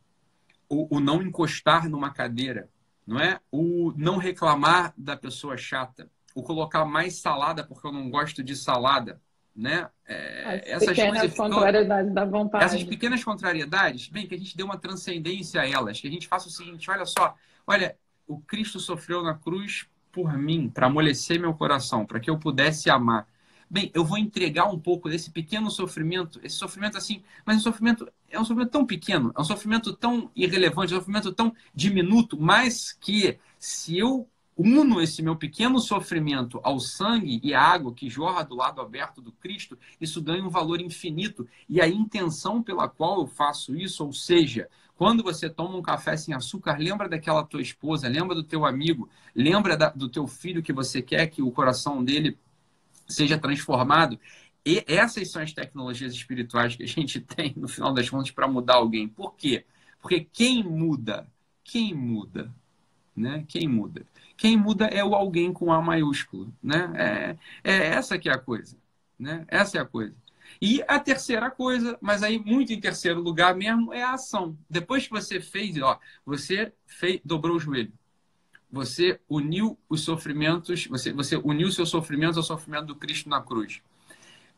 [0.68, 2.68] o, o não encostar numa cadeira,
[3.06, 3.40] não é?
[3.50, 8.54] O não reclamar da pessoa chata, o colocar mais salada porque eu não gosto de
[8.54, 9.18] salada,
[9.54, 9.88] né?
[10.06, 12.64] É, essas pequenas contrariedades da vontade.
[12.64, 16.26] Essas pequenas contrariedades, bem, que a gente dê uma transcendência a elas, que a gente
[16.26, 17.34] faça o seguinte, olha só,
[17.66, 22.38] olha, o Cristo sofreu na cruz por mim, para amolecer meu coração, para que eu
[22.38, 23.26] pudesse amar.
[23.70, 28.06] Bem, eu vou entregar um pouco desse pequeno sofrimento, esse sofrimento assim, mas um sofrimento
[28.28, 32.38] é um sofrimento tão pequeno, é um sofrimento tão irrelevante, é um sofrimento tão diminuto,
[32.38, 38.10] mas que se eu uno esse meu pequeno sofrimento ao sangue e à água que
[38.10, 41.48] jorra do lado aberto do Cristo, isso ganha um valor infinito.
[41.68, 46.16] E a intenção pela qual eu faço isso, ou seja, quando você toma um café
[46.16, 50.62] sem açúcar, lembra daquela tua esposa, lembra do teu amigo, lembra da, do teu filho
[50.62, 52.38] que você quer que o coração dele
[53.08, 54.18] seja transformado.
[54.64, 58.46] E essas são as tecnologias espirituais que a gente tem, no final das contas, para
[58.46, 59.08] mudar alguém.
[59.08, 59.64] Por quê?
[60.00, 61.26] Porque quem muda?
[61.64, 62.52] Quem muda?
[63.14, 63.44] Né?
[63.46, 64.06] Quem muda?
[64.36, 67.38] Quem muda é o alguém com A maiúsculo, né?
[67.62, 68.76] É, é essa que é a coisa,
[69.18, 69.44] né?
[69.48, 70.14] Essa é a coisa.
[70.60, 74.56] E a terceira coisa, mas aí muito em terceiro lugar mesmo, é a ação.
[74.68, 77.92] Depois que você fez, ó, você fez, dobrou o joelho.
[78.70, 83.82] Você uniu os sofrimentos, você, você uniu seus sofrimentos ao sofrimento do Cristo na cruz.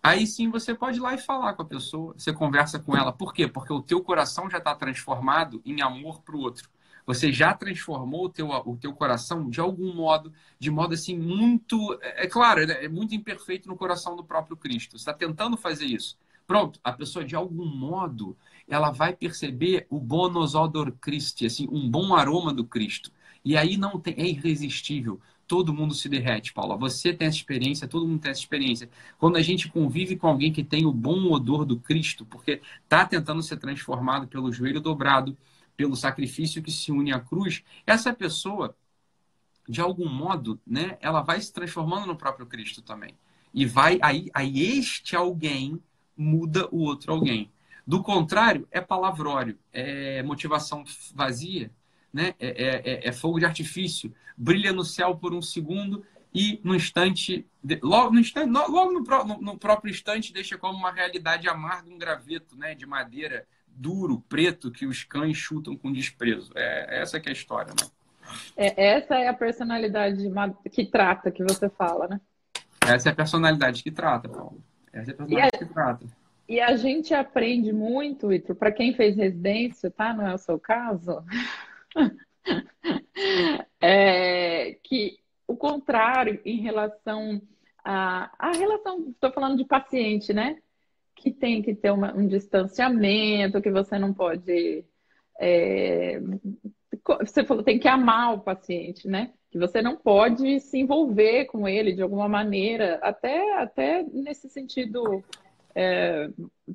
[0.03, 3.13] Aí sim você pode ir lá e falar com a pessoa, você conversa com ela.
[3.13, 3.49] Por quê?
[3.49, 6.69] Porque o teu coração já está transformado em amor para o outro.
[7.07, 11.99] Você já transformou o teu, o teu coração de algum modo, de modo assim muito,
[12.01, 14.93] é, é claro, é muito imperfeito no coração do próprio Cristo.
[14.93, 16.17] Você está tentando fazer isso.
[16.47, 18.37] Pronto, a pessoa de algum modo
[18.69, 23.11] ela vai perceber o bonus odor Christi, assim, um bom aroma do Cristo.
[23.45, 25.21] E aí não tem, é irresistível.
[25.47, 26.77] Todo mundo se derrete, Paula.
[26.79, 28.89] Você tem essa experiência, todo mundo tem essa experiência.
[29.19, 33.05] Quando a gente convive com alguém que tem o bom odor do Cristo, porque está
[33.05, 35.37] tentando ser transformado pelo joelho dobrado,
[35.77, 38.77] pelo sacrifício que se une à cruz, essa pessoa,
[39.69, 43.15] de algum modo, né, ela vai se transformando no próprio Cristo também.
[43.53, 45.81] E vai aí, aí este alguém
[46.17, 47.51] muda o outro alguém.
[47.87, 50.85] Do contrário, é palavrório, é motivação
[51.15, 51.71] vazia,
[52.13, 52.35] né?
[52.39, 56.75] é, é, é, é fogo de artifício, brilha no céu por um segundo e no
[56.75, 57.47] instante,
[57.81, 62.57] logo no, instante, logo no, no, próprio instante, deixa como uma realidade amarga um graveto
[62.57, 66.53] né, de madeira duro, preto, que os cães chutam com desprezo.
[66.55, 67.89] É, essa que é a história, né?
[68.57, 70.31] É, essa é a personalidade
[70.71, 72.21] que trata, que você fala, né?
[72.87, 74.61] Essa é a personalidade que trata, Paulo.
[74.93, 76.07] Essa é a personalidade a, que trata.
[76.49, 80.13] E a gente aprende muito, Ito, para quem fez residência, tá?
[80.13, 81.23] Não é o seu caso?
[83.81, 87.41] é, que o contrário em relação
[87.85, 90.57] a, a relação, estou falando de paciente, né?
[91.15, 94.85] Que tem que ter uma, um distanciamento, que você não pode.
[95.41, 96.21] É,
[97.21, 99.33] você falou, tem que amar o paciente, né?
[99.51, 105.23] Que você não pode se envolver com ele de alguma maneira, até, até nesse sentido
[105.75, 106.29] é,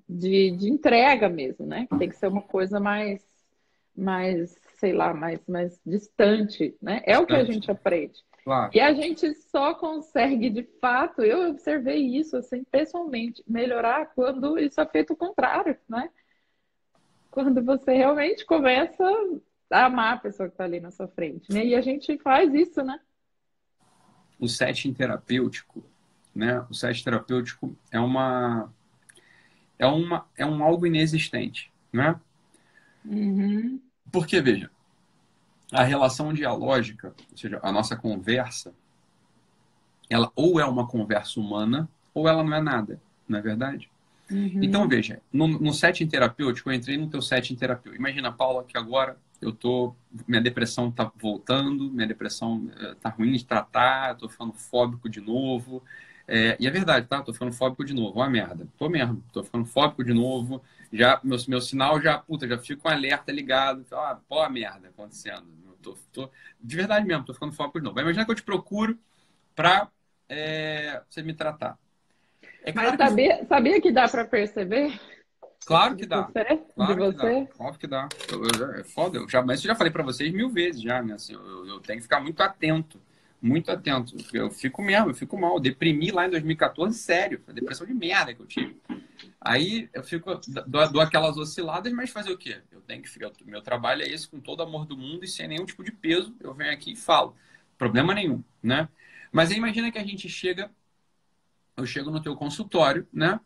[0.08, 1.88] de, de entrega mesmo, né?
[1.97, 3.25] Tem que ser uma coisa mais,
[3.95, 7.02] mais sei lá, mais, mais distante, né?
[7.06, 8.23] É o que a gente aprende.
[8.43, 8.71] Claro.
[8.73, 14.80] E a gente só consegue, de fato, eu observei isso, assim, pessoalmente, melhorar quando isso
[14.80, 16.10] é feito o contrário, né?
[17.30, 19.04] Quando você realmente começa
[19.71, 21.65] a amar a pessoa que está ali na sua frente, né?
[21.65, 22.99] E a gente faz isso, né?
[24.39, 25.84] O setting terapêutico,
[26.34, 26.65] né?
[26.69, 28.73] O setting terapêutico é uma
[29.78, 32.19] é uma é um algo inexistente, né?
[33.06, 33.80] Uhum.
[34.12, 34.71] Porque veja,
[35.71, 38.73] a relação dialógica, ou seja, a nossa conversa,
[40.10, 43.89] ela ou é uma conversa humana ou ela não é nada, não é verdade?
[44.32, 44.60] Uhum.
[44.62, 48.01] Então, veja, no, no setting terapêutico, eu entrei no teu setting terapêutico.
[48.01, 49.95] Imagina, Paula, que agora eu tô,
[50.27, 55.21] minha depressão tá voltando, minha depressão uh, tá ruim de tratar, tô ficando fóbico de
[55.21, 55.84] novo.
[56.31, 57.21] É, e é verdade, tá?
[57.21, 58.67] Tô ficando fóbico de novo, uma merda.
[58.77, 60.61] Tô mesmo, tô ficando fóbico de novo.
[60.93, 63.85] Já, meu, meu sinal já, puta, já fica um alerta ligado.
[63.91, 66.29] Ah, pô, a merda acontecendo tô, tô,
[66.61, 67.99] de verdade mesmo, tô ficando foco de novo.
[67.99, 68.97] Imagina que eu te procuro
[69.55, 69.89] para
[70.27, 71.77] é, você me tratar.
[72.63, 73.45] É claro Mas sabia, que...
[73.45, 74.99] sabia que dá para perceber?
[75.65, 76.23] Claro que dá.
[76.23, 76.57] Você?
[76.73, 77.45] Claro de você?
[77.45, 77.47] Dá.
[77.59, 78.09] Óbvio que dá.
[78.31, 79.17] Eu, eu, é foda.
[79.17, 81.13] Eu já, mas eu já falei para vocês mil vezes já, né?
[81.13, 82.99] Assim, eu, eu, tenho que ficar muito atento.
[83.41, 84.15] Muito atento.
[84.34, 85.56] Eu fico mesmo, eu fico mal.
[85.56, 87.41] Eu deprimi lá em 2014, sério.
[87.47, 88.78] A depressão de merda que eu tive.
[89.39, 92.62] Aí eu fico, dou, dou, aquelas osciladas, mas fazer o quê?
[92.71, 93.32] Eu tenho que ficar.
[93.45, 96.36] Meu trabalho é esse, com todo amor do mundo e sem nenhum tipo de peso.
[96.39, 97.36] Eu venho aqui e falo.
[97.78, 98.89] Problema nenhum, né?
[99.32, 100.69] Mas aí imagina que a gente chega,
[101.78, 103.39] eu chego no teu consultório, né?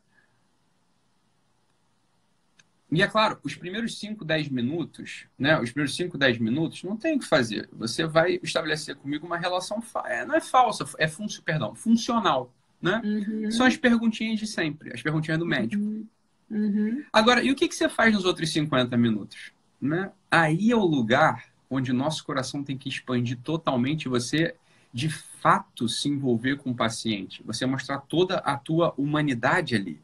[2.93, 5.60] E é claro, os primeiros 5, 10 minutos, né?
[5.60, 7.69] Os primeiros 5, 10 minutos, não tem o que fazer.
[7.73, 12.51] Você vai estabelecer comigo uma relação, é, não é falsa, é fun perdão, funcional
[12.84, 13.01] né?
[13.01, 13.49] Uhum.
[13.49, 15.82] São as perguntinhas de sempre, as perguntinhas do médico.
[15.82, 16.06] Uhum.
[16.51, 17.03] uhum.
[17.13, 19.53] Agora, e o que, que você faz nos outros 50 minutos?
[19.82, 20.12] Né?
[20.29, 24.53] Aí é o lugar onde nosso coração tem que expandir totalmente você
[24.93, 29.99] de fato se envolver com o paciente, você mostrar toda a tua humanidade ali,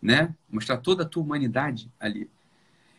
[0.00, 0.34] né?
[0.50, 2.30] Mostrar toda a tua humanidade ali.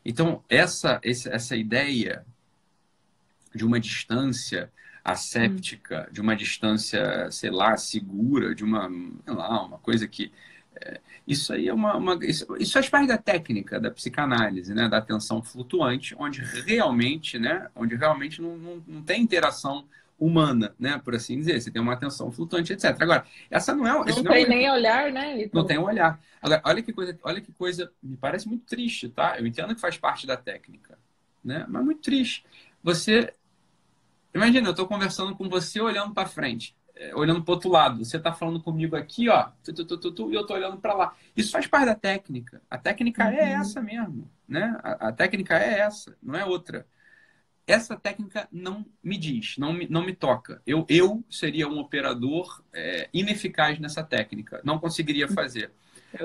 [0.04, 2.26] Então, essa, essa ideia
[3.54, 4.72] de uma distância,
[5.04, 6.14] asséptica, hum.
[6.14, 10.32] de uma distância, sei lá, segura, de uma, sei lá, uma coisa que.
[10.80, 11.98] É, isso aí é uma.
[11.98, 14.88] uma isso, isso faz parte da técnica da psicanálise, né?
[14.88, 17.68] Da atenção flutuante, onde realmente, né?
[17.76, 19.86] Onde realmente não, não, não tem interação
[20.20, 21.00] humana, né?
[21.04, 21.62] Por assim dizer.
[21.62, 22.96] Você tem uma atenção flutuante, etc.
[23.00, 23.94] Agora, essa não é.
[23.94, 25.44] Não tem não é, nem olhar, né?
[25.44, 25.62] Então...
[25.62, 26.20] Não tem um olhar.
[26.42, 29.40] Agora, olha que coisa, olha que coisa, me parece muito triste, tá?
[29.40, 30.98] Eu entendo que faz parte da técnica,
[31.44, 31.66] né?
[31.68, 32.46] Mas muito triste.
[32.84, 33.34] Você
[34.38, 38.06] Imagina, eu estou conversando com você olhando para frente, é, olhando para outro lado.
[38.06, 41.16] Você está falando comigo aqui, ó, tu, tu, tu, e eu estou olhando para lá.
[41.36, 42.62] Isso faz parte da técnica.
[42.70, 43.34] A técnica é uhum.
[43.34, 44.78] é essa mesmo, né?
[44.84, 46.86] A, a, técnica é essa, não é outra.
[47.68, 50.62] Essa técnica não me diz, não me, não me toca.
[50.66, 55.70] Eu, eu seria um operador é, ineficaz nessa técnica, não conseguiria fazer.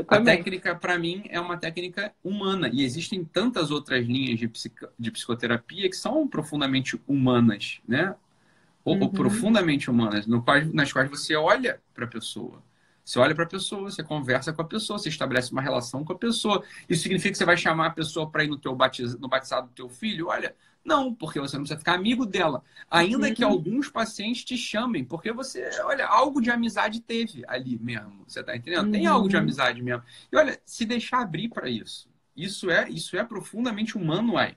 [0.07, 2.71] A técnica, para mim, é uma técnica humana.
[2.73, 8.15] E existem tantas outras linhas de, psico, de psicoterapia que são profundamente humanas, né?
[8.85, 9.03] Ou, uhum.
[9.03, 12.63] ou profundamente humanas, no nas quais você olha para a pessoa.
[13.05, 16.13] Você olha para a pessoa, você conversa com a pessoa, você estabelece uma relação com
[16.13, 16.63] a pessoa.
[16.89, 19.67] Isso significa que você vai chamar a pessoa para ir no, teu batiz, no batizado
[19.67, 20.29] do teu filho?
[20.29, 22.65] Olha, não, porque você não precisa ficar amigo dela.
[22.91, 23.35] Ainda uhum.
[23.35, 28.25] que alguns pacientes te chamem, porque você, olha, algo de amizade teve ali mesmo.
[28.27, 28.87] Você está entendendo?
[28.87, 28.93] Uhum.
[28.93, 29.43] Tem algo de uhum.
[29.43, 30.03] amizade mesmo.
[30.31, 32.11] E olha, se deixar abrir para isso.
[32.37, 34.57] Isso é, isso é profundamente humano, uai.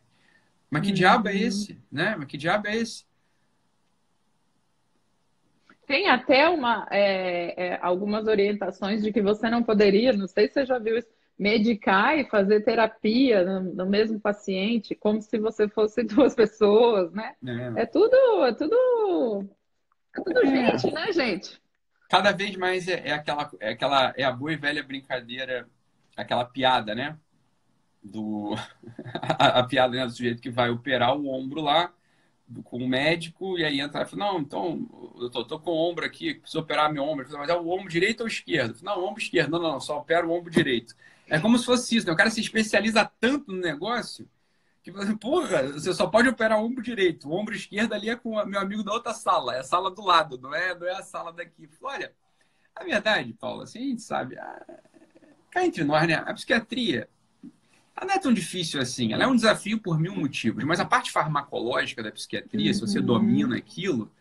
[0.70, 0.96] Mas que uhum.
[0.96, 1.80] diabo é esse?
[1.92, 2.16] Né?
[2.18, 3.06] Mas que diabo é esse?
[5.86, 10.56] Tem até uma, é, é, algumas orientações de que você não poderia, não sei se
[10.56, 11.08] você já viu isso,
[11.38, 17.36] medicar e fazer terapia no, no, mesmo paciente, como se você fosse duas pessoas, né?
[17.46, 18.16] É, é tudo,
[18.46, 19.50] é tudo,
[20.14, 20.46] tudo é.
[20.46, 21.62] gente, né, gente?
[22.10, 25.68] cada vez mais é, é, aquela, é aquela é a boa e velha brincadeira,
[26.16, 27.18] aquela piada, né?
[28.04, 28.56] Do
[29.38, 31.94] a, a piada né, do sujeito que vai operar o ombro lá
[32.64, 34.88] com o médico e aí entra e fala, não, então
[35.20, 37.90] eu tô, tô, com o ombro aqui, preciso operar meu ombro, mas é o ombro
[37.90, 38.84] direito ou esquerdo?
[38.84, 40.96] Não, o ombro esquerdo, não, não, não, só opera o ombro direito.
[41.28, 42.14] É como se fosse isso, né?
[42.14, 44.28] O cara se especializa tanto no negócio
[44.84, 47.28] que, porra, você só pode operar o ombro direito.
[47.28, 49.90] O ombro esquerdo ali é com o meu amigo da outra sala, é a sala
[49.90, 51.68] do lado, não é, não é a sala daqui.
[51.82, 52.14] Olha,
[52.76, 54.66] a verdade, Paulo, assim, a gente sabe, a...
[55.50, 56.16] cá entre nós, né?
[56.16, 57.10] A psiquiatria,
[57.96, 59.14] ela não é tão difícil assim.
[59.14, 60.64] Ela é um desafio por mil motivos.
[60.66, 62.74] Mas a parte farmacológica da psiquiatria, uhum.
[62.74, 63.06] se você uhum.
[63.06, 64.12] domina aquilo,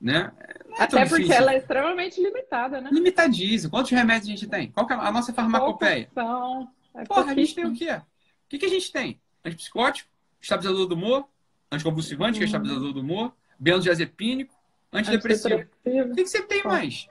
[0.00, 0.32] né?
[0.78, 2.90] É Até porque ela é extremamente limitada, né?
[2.92, 3.70] Limitadíssima.
[3.70, 4.70] Quantos remédios a gente tem?
[4.70, 6.10] Qual é a nossa farmacopeia?
[6.14, 6.68] São...
[6.94, 7.90] É Porra, a gente tem o quê?
[7.92, 8.02] O
[8.48, 9.20] que, que a gente tem?
[9.44, 10.08] Antipsicótico,
[10.40, 11.28] estabilizador do humor,
[11.70, 12.46] anticonvulsivante, que é uhum.
[12.46, 14.54] estabilizador do humor, benzodiazepínico,
[14.92, 15.68] antidepressivo.
[15.84, 17.08] O que, que você tem mais?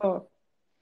[0.00, 0.26] Só.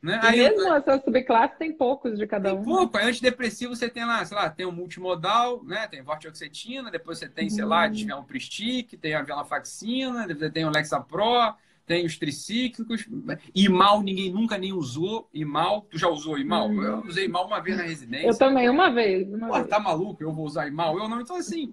[0.03, 0.21] Né?
[0.23, 2.63] Aí, mesmo essa subclasse tem poucos de cada tem um.
[2.63, 2.97] Pouco.
[2.97, 5.89] Aí antidepressivo você tem lá, sei lá, tem o multimodal, né?
[5.89, 8.19] Tem vortioxetina, depois você tem, sei lá, hum.
[8.21, 11.55] um Pristic, tem a venlafaxina, depois você tem o Lexapro,
[11.87, 13.09] tem os tricíclicos.
[13.55, 15.29] E mal ninguém nunca nem usou.
[15.33, 16.69] E mal, tu já usou Imal?
[16.69, 16.83] Hum.
[16.83, 18.27] Eu usei Imal uma vez na residência.
[18.27, 19.27] Eu também, uma vez.
[19.33, 19.67] Uma Pô, vez.
[19.69, 20.23] tá maluco?
[20.23, 20.99] Eu vou usar Imal?
[20.99, 21.21] Eu não.
[21.21, 21.73] Então, assim,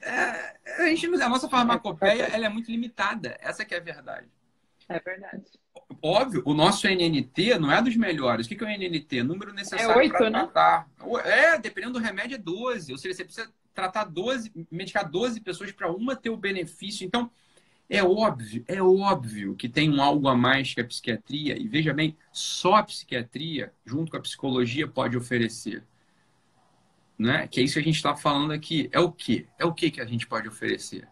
[0.00, 3.36] é, a, gente, a nossa farmacopeia ela é muito limitada.
[3.40, 4.28] Essa que é a verdade.
[4.88, 5.44] É verdade.
[6.02, 8.46] Óbvio, o nosso NNT não é dos melhores.
[8.46, 9.22] O que é o NNT?
[9.22, 10.38] Número necessário é 8, para né?
[10.40, 10.88] tratar.
[11.24, 12.92] É, dependendo do remédio, é 12.
[12.92, 17.04] Ou seja, você precisa tratar 12, medicar 12 pessoas para uma ter o benefício.
[17.04, 17.30] Então,
[17.88, 21.56] é óbvio, é óbvio que tem um algo a mais que a psiquiatria.
[21.56, 25.84] E veja bem, só a psiquiatria, junto com a psicologia, pode oferecer.
[27.18, 27.46] Né?
[27.46, 28.88] Que é isso que a gente está falando aqui.
[28.92, 29.46] É o quê?
[29.58, 31.08] É o que que a gente pode oferecer?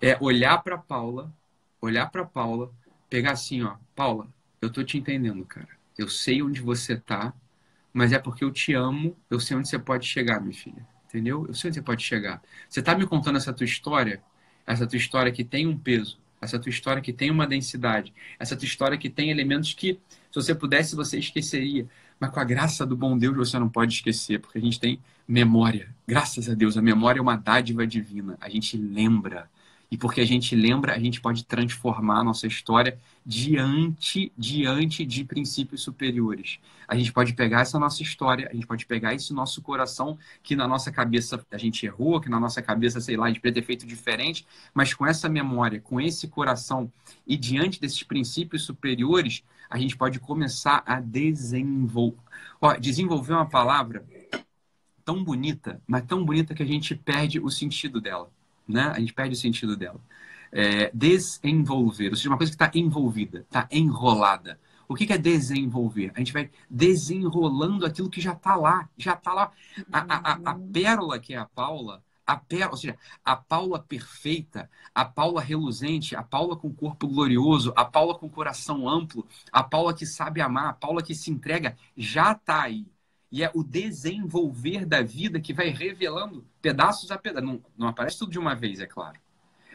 [0.00, 1.32] É olhar para Paula,
[1.80, 2.72] olhar para Paula
[3.14, 4.26] pegar assim, ó, Paula,
[4.60, 5.68] eu tô te entendendo, cara.
[5.96, 7.32] Eu sei onde você tá,
[7.92, 10.84] mas é porque eu te amo, eu sei onde você pode chegar, minha filha.
[11.06, 11.46] Entendeu?
[11.46, 12.42] Eu sei onde você pode chegar.
[12.68, 14.20] Você tá me contando essa tua história,
[14.66, 18.56] essa tua história que tem um peso, essa tua história que tem uma densidade, essa
[18.56, 21.88] tua história que tem elementos que, se você pudesse, você esqueceria.
[22.18, 24.98] Mas com a graça do bom Deus você não pode esquecer, porque a gente tem
[25.26, 25.94] memória.
[26.04, 28.36] Graças a Deus, a memória é uma dádiva divina.
[28.40, 29.48] A gente lembra.
[29.94, 35.24] E porque a gente lembra, a gente pode transformar a nossa história diante, diante de
[35.24, 36.58] princípios superiores.
[36.88, 40.56] A gente pode pegar essa nossa história, a gente pode pegar esse nosso coração, que
[40.56, 43.62] na nossa cabeça a gente errou, que na nossa cabeça, sei lá, a gente ter
[43.62, 46.90] feito diferente, mas com essa memória, com esse coração
[47.24, 52.18] e diante desses princípios superiores, a gente pode começar a desenvolver.
[52.80, 54.04] Desenvolver uma palavra
[55.04, 58.28] tão bonita, mas tão bonita que a gente perde o sentido dela
[58.66, 58.92] né?
[58.94, 60.00] A gente perde o sentido dela.
[60.52, 64.58] É, desenvolver, ou seja, uma coisa que está envolvida, está enrolada.
[64.88, 66.12] O que, que, é desenvolver?
[66.14, 69.52] A gente vai desenrolando aquilo que já está lá, já está lá.
[69.90, 74.70] A, a, a, pérola que é a Paula, a pérola, ou seja, a Paula perfeita,
[74.94, 79.94] a Paula reluzente, a Paula com corpo glorioso, a Paula com coração amplo, a Paula
[79.94, 82.86] que sabe amar, a Paula que se entrega, já está aí.
[83.34, 87.44] E é o desenvolver da vida que vai revelando pedaços a pedaço.
[87.44, 89.18] Não, não aparece tudo de uma vez, é claro.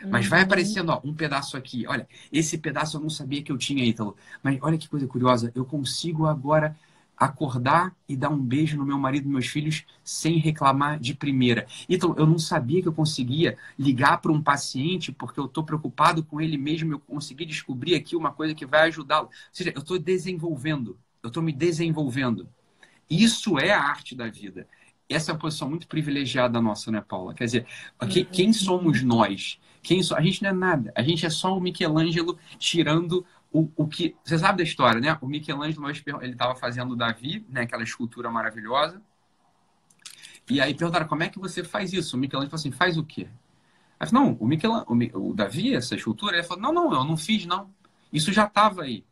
[0.09, 0.45] Mas vai uhum.
[0.45, 1.85] aparecendo, ó, um pedaço aqui.
[1.85, 4.15] Olha, esse pedaço eu não sabia que eu tinha, Ítalo.
[4.41, 5.51] Mas olha que coisa curiosa.
[5.53, 6.73] Eu consigo agora
[7.17, 11.67] acordar e dar um beijo no meu marido e meus filhos sem reclamar de primeira.
[11.89, 16.23] Ítalo, eu não sabia que eu conseguia ligar para um paciente porque eu estou preocupado
[16.23, 16.93] com ele mesmo.
[16.93, 19.25] Eu consegui descobrir aqui uma coisa que vai ajudá-lo.
[19.25, 20.97] Ou seja, eu estou desenvolvendo.
[21.21, 22.47] Eu estou me desenvolvendo.
[23.09, 24.67] Isso é a arte da vida.
[25.09, 27.33] Essa é uma posição muito privilegiada nossa, né, Paula?
[27.33, 27.67] Quer dizer,
[28.09, 28.53] que, quem uhum.
[28.53, 29.59] somos nós?
[29.81, 30.15] Quem so...
[30.15, 30.93] A gente não é nada.
[30.95, 34.15] A gente é só o Michelangelo tirando o, o que.
[34.23, 35.17] Você sabe da história, né?
[35.21, 35.89] O Michelangelo
[36.21, 37.61] ele estava fazendo o Davi, né?
[37.61, 39.01] Aquela escultura maravilhosa.
[40.49, 42.15] E aí perguntaram como é que você faz isso?
[42.15, 43.27] O Michelangelo falou assim: faz o quê?
[43.99, 47.17] Aí não, o, Michelangelo, o, o Davi, essa escultura, ele falou: não, não, eu não
[47.17, 47.73] fiz, não.
[48.11, 49.03] Isso já estava aí.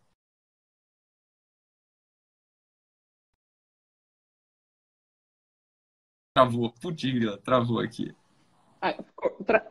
[6.38, 6.72] Travou.
[6.80, 7.04] Putz,
[7.44, 8.14] travou aqui.
[9.44, 9.66] Tra...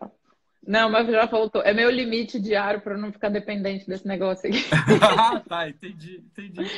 [0.67, 1.63] Não, mas já voltou.
[1.63, 4.65] É meu limite diário para não ficar dependente desse negócio aqui.
[5.01, 6.69] ah, tá, entendi, entendi.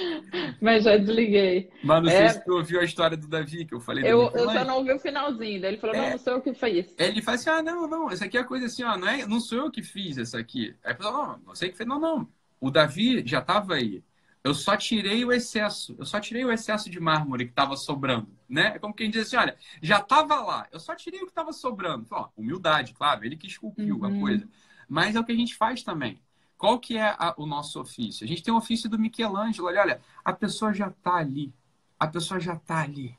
[0.60, 1.70] Mas já desliguei.
[1.82, 2.16] Mas não é...
[2.16, 4.04] sei se tu ouviu a história do Davi, que eu falei.
[4.04, 5.58] Eu, eu só não ouvi o finalzinho.
[5.58, 6.02] Daí ele falou, é...
[6.02, 6.94] não, não sou eu que fiz.
[6.98, 9.26] Ele fala assim, ah, não, não, essa aqui é a coisa assim, ó, não, é,
[9.26, 10.74] não sou eu que fiz essa aqui.
[10.84, 11.88] Aí ele falou, não, não sei que fez.
[11.88, 12.28] Não, não,
[12.60, 14.02] o Davi já estava aí.
[14.48, 18.28] Eu só tirei o excesso, eu só tirei o excesso de mármore que estava sobrando,
[18.48, 18.72] né?
[18.74, 21.52] É como quem diz assim, olha, já estava lá, eu só tirei o que estava
[21.52, 22.06] sobrando.
[22.10, 24.04] Ó, humildade, claro, ele que esculpiu uhum.
[24.06, 24.48] a coisa.
[24.88, 26.18] Mas é o que a gente faz também.
[26.56, 28.24] qual que é a, o nosso ofício?
[28.24, 29.68] A gente tem o ofício do Michelangelo.
[29.68, 31.52] Olha, olha, a pessoa já está ali.
[32.00, 33.16] A pessoa já está ali.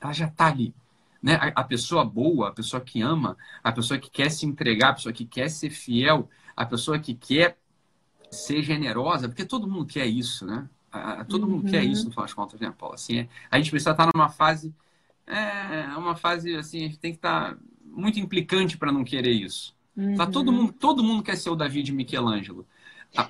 [0.00, 0.74] Ela já está ali.
[1.22, 1.34] Né?
[1.34, 4.94] A, a, pessoa boa, a pessoa que ama, a pessoa que quer se entregar, a
[4.94, 7.58] pessoa que quer ser fiel, a pessoa que quer
[8.32, 10.68] ser generosa, porque todo mundo quer isso, né?
[11.28, 12.94] Todo mundo quer isso, no final das contas, né, Paulo?
[12.94, 14.74] Assim, é, a gente precisa estar numa fase,
[15.26, 19.74] é, uma fase assim, a gente tem que estar muito implicante para não querer isso.
[19.96, 20.16] Uhum.
[20.16, 22.66] Tá todo mundo, todo mundo quer ser o Davi de Michelangelo.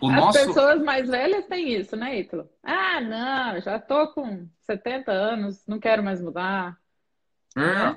[0.00, 0.46] O As nosso...
[0.46, 2.48] pessoas mais velhas têm isso, né, Ítalo?
[2.62, 6.78] Ah, não, já tô com 70 anos, não quero mais mudar.
[7.56, 7.96] É.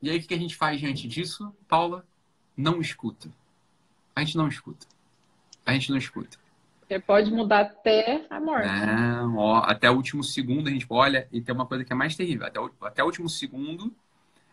[0.00, 2.04] E aí, o que a gente faz diante disso, Paula?
[2.56, 3.28] Não escuta.
[4.14, 4.86] A gente não escuta.
[5.64, 6.38] A gente não escuta.
[6.80, 8.68] Porque pode mudar até a morte.
[8.68, 11.96] Não, ó, até o último segundo a gente olha e tem uma coisa que é
[11.96, 12.46] mais terrível.
[12.46, 13.94] Até o, até o último segundo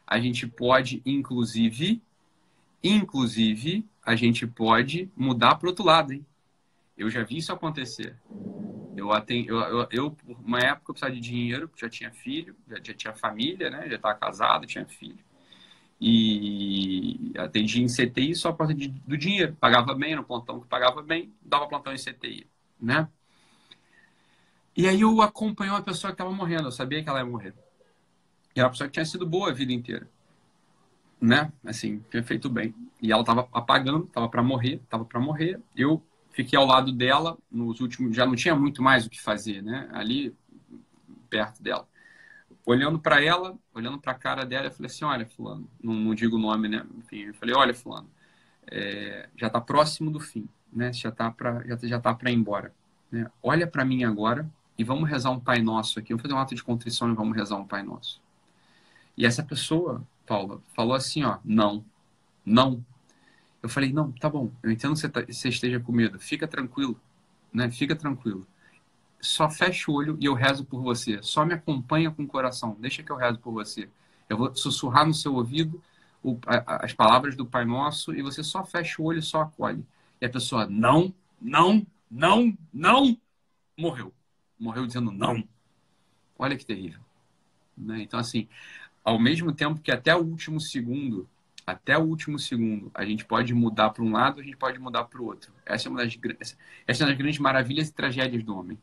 [0.08, 2.02] a gente pode, inclusive,
[2.84, 6.26] inclusive, a gente pode mudar para o outro lado, hein?
[6.98, 8.16] Eu já vi isso acontecer.
[8.96, 12.56] Eu, atend, eu, eu, eu, por uma época, eu precisava de dinheiro, já tinha filho,
[12.68, 13.88] já, já tinha família, né?
[13.88, 15.20] Já estava casado, tinha filho.
[16.02, 19.56] E atendi em CTI só por causa do dinheiro.
[19.60, 22.48] Pagava bem, no plantão que pagava bem, dava plantão em CTI,
[22.80, 23.08] né?
[24.76, 27.54] E aí eu acompanhei uma pessoa que estava morrendo, eu sabia que ela ia morrer.
[28.56, 30.10] E era uma pessoa que tinha sido boa a vida inteira.
[31.20, 31.52] Né?
[31.66, 32.74] Assim, tinha feito bem.
[33.02, 35.60] E ela estava apagando, estava para morrer, estava para morrer.
[35.76, 39.62] Eu fiquei ao lado dela nos últimos, já não tinha muito mais o que fazer,
[39.62, 39.90] né?
[39.92, 40.34] Ali
[41.30, 41.86] perto dela
[42.66, 46.16] olhando para ela, olhando para a cara dela, eu falei assim: olha, Fulano, não, não
[46.16, 46.86] digo o nome, né?
[46.98, 48.10] Enfim, eu falei: olha, Fulano,
[48.68, 50.92] é, já está próximo do fim, né?
[50.94, 52.74] Já está para já, já tá ir embora.
[53.12, 53.30] Né?
[53.42, 56.10] Olha para mim agora e vamos rezar um Pai Nosso aqui.
[56.10, 58.22] Vamos fazer um ato de contrição e vamos rezar um Pai Nosso.
[59.18, 61.84] E essa pessoa, Paula, falou assim: ó, não,
[62.46, 62.84] não.
[63.62, 66.48] Eu falei: não, tá bom, eu entendo que você, tá, você esteja com medo, fica
[66.48, 67.00] tranquilo,
[67.54, 67.72] né?
[67.72, 68.48] Fica tranquilo
[69.22, 71.22] só fecha o olho e eu rezo por você.
[71.22, 72.76] Só me acompanha com o coração.
[72.80, 73.90] Deixa que eu rezo por você.
[74.30, 75.82] Eu vou sussurrar no seu ouvido
[76.66, 79.86] as palavras do Pai Nosso e você só fecha o olho e só acolhe.
[80.22, 83.18] E a pessoa, não, não, não, não,
[83.78, 84.14] morreu.
[84.60, 85.44] Morreu dizendo não.
[86.38, 87.00] Olha que terrível.
[87.78, 88.02] Né?
[88.02, 88.48] Então, assim,
[89.04, 91.28] ao mesmo tempo que até o último segundo,
[91.66, 95.06] até o último segundo, a gente pode mudar para um lado, a gente pode mudar
[95.06, 95.54] para o outro.
[95.66, 96.18] Essa é uma das,
[96.88, 98.78] essa é uma das grandes maravilhas e tragédias do homem.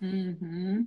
[0.00, 0.86] Uhum.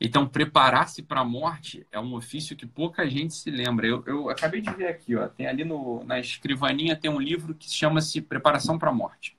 [0.00, 3.86] Então, preparar-se para a morte é um ofício que pouca gente se lembra.
[3.86, 7.54] Eu, eu acabei de ver aqui, ó, tem ali no, na escrivaninha tem um livro
[7.54, 9.36] que chama-se Preparação para a Morte.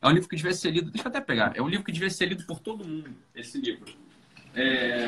[0.00, 1.92] É um livro que devia ser lido, deixa eu até pegar, é um livro que
[1.92, 3.94] devia ser lido por todo mundo, esse livro.
[4.54, 5.06] É...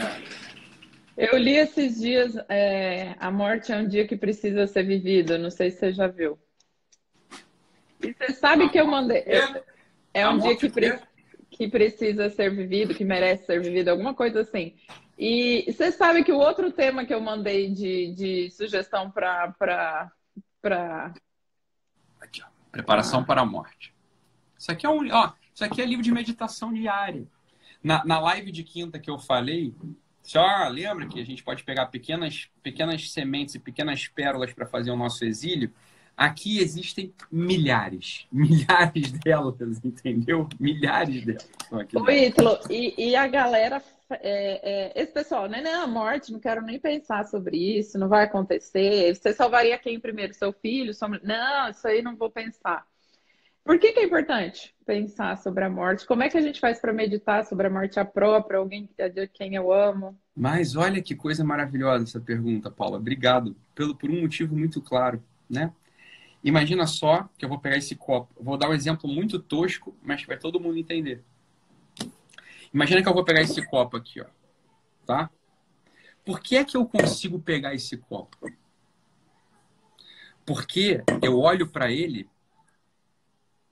[1.16, 5.51] Eu li esses dias é, A Morte é um Dia que Precisa Ser Vivido, não
[5.51, 6.39] sei se você já viu.
[8.01, 9.18] E você sabe a que eu mandei.
[9.18, 9.64] É,
[10.12, 11.03] é um dia que precisa
[11.57, 14.75] que precisa ser vivido, que merece ser vivido, alguma coisa assim.
[15.17, 20.11] E você sabe que o outro tema que eu mandei de, de sugestão para.
[22.21, 22.47] Aqui, ó.
[22.73, 23.25] Preparação ah.
[23.25, 23.95] para a morte.
[24.59, 25.09] Isso aqui é um.
[25.13, 27.27] Ó, isso aqui é livro de meditação diária.
[27.83, 29.75] Na, na live de quinta que eu falei,
[30.23, 34.91] só lembra que a gente pode pegar pequenas, pequenas sementes e pequenas pérolas para fazer
[34.91, 35.73] o nosso exílio.
[36.17, 40.49] Aqui existem milhares, milhares delas, entendeu?
[40.61, 41.49] Milhares delas.
[41.71, 45.61] Ô, Ítalo, e, e, a galera, é, é, esse pessoal, né?
[45.61, 49.15] Não, morte, não quero nem pensar sobre isso, não vai acontecer.
[49.15, 50.35] Você salvaria quem primeiro?
[50.35, 50.95] Seu filho?
[50.95, 51.09] Sua...
[51.09, 52.87] Não, isso aí não vou pensar.
[53.65, 56.07] Por que, que é importante pensar sobre a morte?
[56.07, 59.27] Como é que a gente faz para meditar sobre a morte a própria, alguém de
[59.29, 60.15] quem eu amo?
[60.37, 62.99] Mas olha que coisa maravilhosa essa pergunta, Paula.
[62.99, 65.73] Obrigado pelo, por um motivo muito claro, né?
[66.45, 68.30] Imagina só que eu vou pegar esse copo.
[68.38, 71.24] vou dar um exemplo muito tosco, mas que vai todo mundo entender.
[72.72, 74.26] Imagina que eu vou pegar esse copo aqui, ó.
[75.07, 75.30] Tá?
[76.22, 78.36] Por que é que eu consigo pegar esse copo?
[80.45, 82.28] Porque eu olho para ele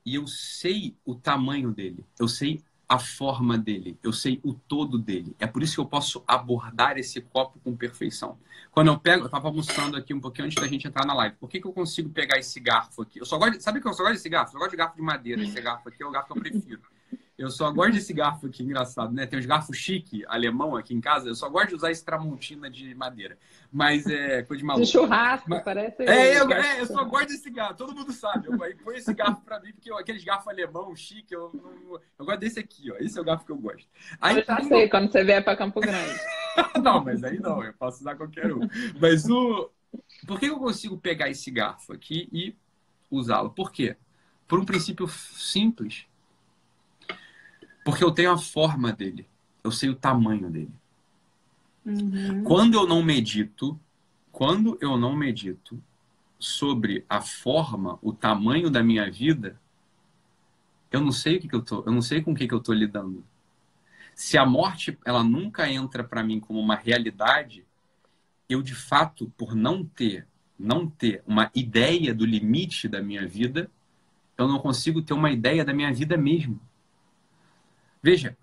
[0.05, 2.03] e eu sei o tamanho dele.
[2.19, 2.63] Eu sei
[2.93, 5.35] a forma dele, eu sei o todo dele.
[5.39, 8.39] É por isso que eu posso abordar esse copo com perfeição.
[8.71, 11.35] Quando eu pego, eu estava mostrando aqui um pouquinho antes da gente entrar na live.
[11.37, 13.19] Por que, que eu consigo pegar esse garfo aqui?
[13.19, 14.55] Eu só gosto, de, sabe que eu só gosto desse garfo?
[14.55, 15.43] Eu gosto de garfo de madeira.
[15.43, 16.83] Esse garfo aqui é o garfo que eu prefiro.
[17.43, 19.27] Eu só gosto desse garfo aqui, engraçado, né?
[19.27, 21.29] Tem uns garfos chique, alemão aqui em casa.
[21.29, 23.37] Eu só gosto de usar esse tramontina de madeira.
[23.73, 24.87] Mas é coisa de maluco.
[24.87, 26.05] De churrasco, Mas, parece.
[26.05, 27.75] É, eu, é, eu só gosto desse garfo.
[27.75, 28.47] Todo mundo sabe.
[28.47, 32.25] Eu põe esse garfo pra mim, porque eu, aqueles garfos alemão, chique, eu, eu, eu,
[32.25, 32.97] gosto desse aqui, ó.
[32.99, 33.89] Esse é o garfo que eu gosto.
[34.21, 34.69] Aí, eu já tem...
[34.69, 36.21] sei, quando você vier pra Campo Grande.
[36.81, 38.69] não, mas aí não, eu posso usar qualquer um.
[39.01, 39.69] Mas o.
[40.29, 42.55] Por que eu consigo pegar esse garfo aqui e
[43.11, 43.51] usá-lo?
[43.51, 43.97] Por quê?
[44.47, 46.07] Por um princípio simples.
[47.85, 49.27] Porque eu tenho a forma dele.
[49.63, 50.73] Eu sei o tamanho dele.
[51.85, 52.45] Uhum.
[52.45, 53.79] Quando eu não medito,
[54.31, 55.83] quando eu não medito
[56.39, 59.61] sobre a forma, o tamanho da minha vida,
[60.91, 62.55] eu não sei o que, que eu tô, eu não sei com o que, que
[62.55, 63.25] eu tô lidando.
[64.15, 67.65] Se a morte ela nunca entra para mim como uma realidade,
[68.49, 70.27] eu de fato, por não ter,
[70.59, 73.71] não ter uma ideia do limite da minha vida,
[74.37, 76.61] eu não consigo ter uma ideia da minha vida mesmo.
[78.03, 78.37] Veja,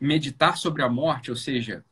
[0.00, 1.84] meditar sobre a morte, ou seja,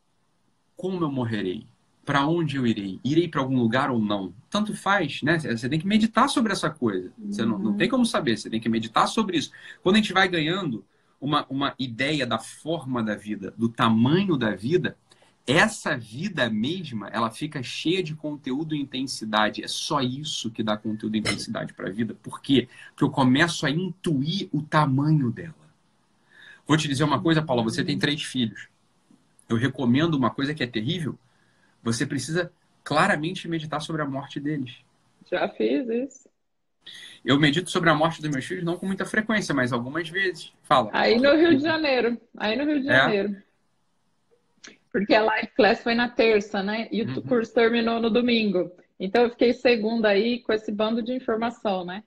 [0.77, 1.67] como eu morrerei,
[2.05, 5.39] para onde eu irei, irei para algum lugar ou não, tanto faz, né?
[5.39, 7.11] Você tem que meditar sobre essa coisa.
[7.19, 9.51] Você não, não tem como saber, você tem que meditar sobre isso.
[9.83, 10.85] Quando a gente vai ganhando
[11.21, 14.97] uma, uma ideia da forma da vida, do tamanho da vida,
[15.47, 19.63] essa vida mesma, ela fica cheia de conteúdo e intensidade.
[19.63, 22.15] É só isso que dá conteúdo e intensidade para a vida.
[22.23, 22.69] Por quê?
[22.91, 25.64] Porque eu começo a intuir o tamanho dela.
[26.67, 28.69] Vou te dizer uma coisa, Paula, você tem três filhos.
[29.49, 31.19] Eu recomendo uma coisa que é terrível.
[31.83, 32.51] Você precisa
[32.83, 34.77] claramente meditar sobre a morte deles.
[35.31, 36.29] Já fiz isso.
[37.25, 40.53] Eu medito sobre a morte dos meus filhos não com muita frequência, mas algumas vezes.
[40.63, 40.91] Fala.
[40.93, 42.21] Aí no Rio de Janeiro.
[42.37, 42.97] Aí no Rio de é?
[42.97, 43.37] Janeiro.
[44.93, 46.89] Porque a live class foi na terça, né?
[46.93, 47.23] E o uhum.
[47.23, 48.71] curso terminou no domingo.
[49.01, 52.05] Então eu fiquei segunda aí com esse bando de informação, né?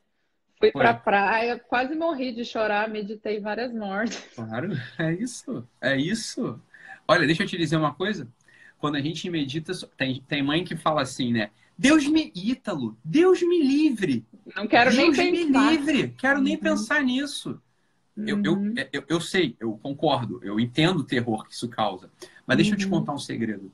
[0.60, 0.82] Fui Foi.
[0.82, 4.24] pra praia, quase morri de chorar, meditei várias mortes.
[4.36, 5.68] Claro, é isso.
[5.80, 6.60] É isso.
[7.08, 8.28] Olha, deixa eu te dizer uma coisa.
[8.80, 11.51] Quando a gente medita, tem, tem mãe que fala assim, né?
[11.78, 12.32] Deus me.
[12.36, 14.26] Ítalo, Deus me livre.
[14.55, 16.16] Não quero Deus nem me livre.
[16.18, 16.43] Quero uhum.
[16.43, 17.62] nem pensar nisso.
[18.16, 18.74] Eu, eu, uhum.
[18.91, 22.10] eu, eu, sei, eu concordo, eu entendo o terror que isso causa.
[22.47, 22.76] Mas deixa uhum.
[22.76, 22.91] eu te uhum.
[22.91, 23.72] contar um segredo.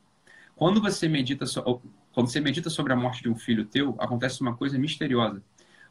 [0.53, 1.81] Quando você medita, so...
[2.11, 5.41] quando você medita sobre a morte de um filho teu, acontece uma coisa misteriosa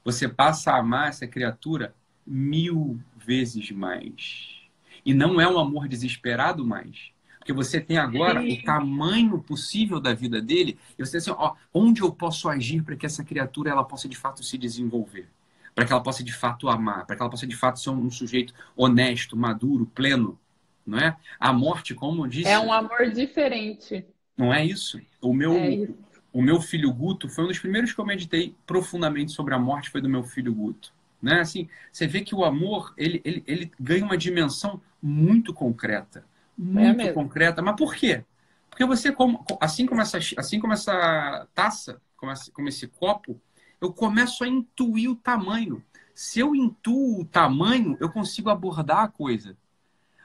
[0.05, 1.95] você passa a amar essa criatura
[2.27, 4.63] mil vezes mais.
[5.05, 7.11] E não é um amor desesperado mais.
[7.39, 10.79] Porque você tem agora o tamanho possível da vida dele.
[10.97, 14.09] E você tem assim, ó, onde eu posso agir para que essa criatura ela possa
[14.09, 15.29] de fato se desenvolver?
[15.75, 18.11] Para que ela possa de fato amar, para que ela possa de fato ser um
[18.11, 20.39] sujeito honesto, maduro, pleno,
[20.87, 21.17] não é?
[21.41, 24.05] A morte, como eu disse, é um amor diferente.
[24.37, 25.01] Não é isso?
[25.21, 28.55] O meu é isso o meu filho Guto foi um dos primeiros que eu meditei
[28.67, 30.93] profundamente sobre a morte, foi do meu filho Guto.
[31.21, 31.41] Né?
[31.41, 36.25] Assim, você vê que o amor ele, ele, ele ganha uma dimensão muito concreta.
[36.57, 37.63] Muito é concreta.
[37.63, 38.25] Mas por quê?
[38.69, 43.41] Porque você, como, assim, como essa, assim como essa taça, como esse, como esse copo,
[43.81, 45.85] eu começo a intuir o tamanho.
[46.15, 49.57] Se eu intuo o tamanho, eu consigo abordar a coisa.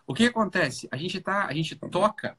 [0.06, 0.88] O que acontece?
[0.92, 2.38] A gente, tá, a gente toca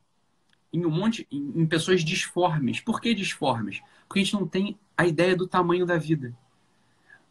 [0.72, 2.80] em um monte, em, em pessoas disformes.
[2.80, 3.80] Por que disformes?
[4.06, 6.34] Porque a gente não tem a ideia do tamanho da vida.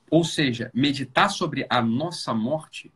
[0.09, 2.91] Ou seja, meditar sobre a nossa morte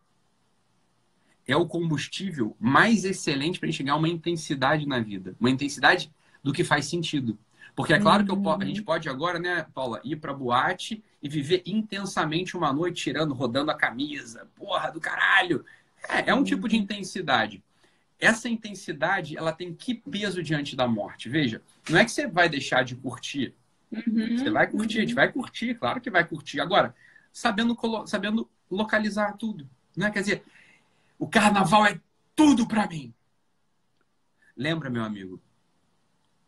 [1.47, 5.35] é o combustível mais excelente para a gente ganhar uma intensidade na vida.
[5.39, 6.11] Uma intensidade
[6.41, 7.37] do que faz sentido.
[7.75, 11.29] Porque é claro que eu, a gente pode agora, né, Paula, ir para boate e
[11.29, 14.47] viver intensamente uma noite, tirando, rodando a camisa.
[14.55, 15.65] Porra do caralho!
[16.07, 17.63] É, é um tipo de intensidade
[18.21, 21.27] essa intensidade ela tem que peso diante da morte?
[21.27, 23.55] Veja, não é que você vai deixar de curtir.
[23.91, 25.03] Uhum, você vai curtir, uhum.
[25.03, 26.61] a gente vai curtir, claro que vai curtir.
[26.61, 26.95] Agora,
[27.33, 29.67] sabendo, sabendo localizar tudo.
[29.97, 30.11] Né?
[30.11, 30.43] Quer dizer,
[31.17, 31.99] o carnaval é
[32.35, 33.11] tudo para mim.
[34.55, 35.41] Lembra, meu amigo,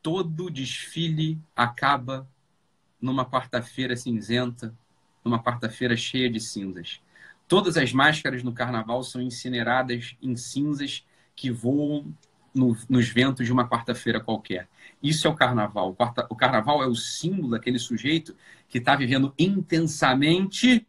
[0.01, 2.29] todo desfile acaba
[3.01, 4.73] numa quarta-feira cinzenta,
[5.25, 7.01] numa quarta-feira cheia de cinzas.
[7.47, 11.05] Todas as máscaras no carnaval são incineradas em cinzas
[11.35, 12.13] que voam
[12.53, 14.67] no, nos ventos de uma quarta-feira qualquer.
[15.01, 15.95] Isso é o carnaval.
[16.29, 18.35] O carnaval é o símbolo daquele sujeito
[18.67, 20.87] que está vivendo intensamente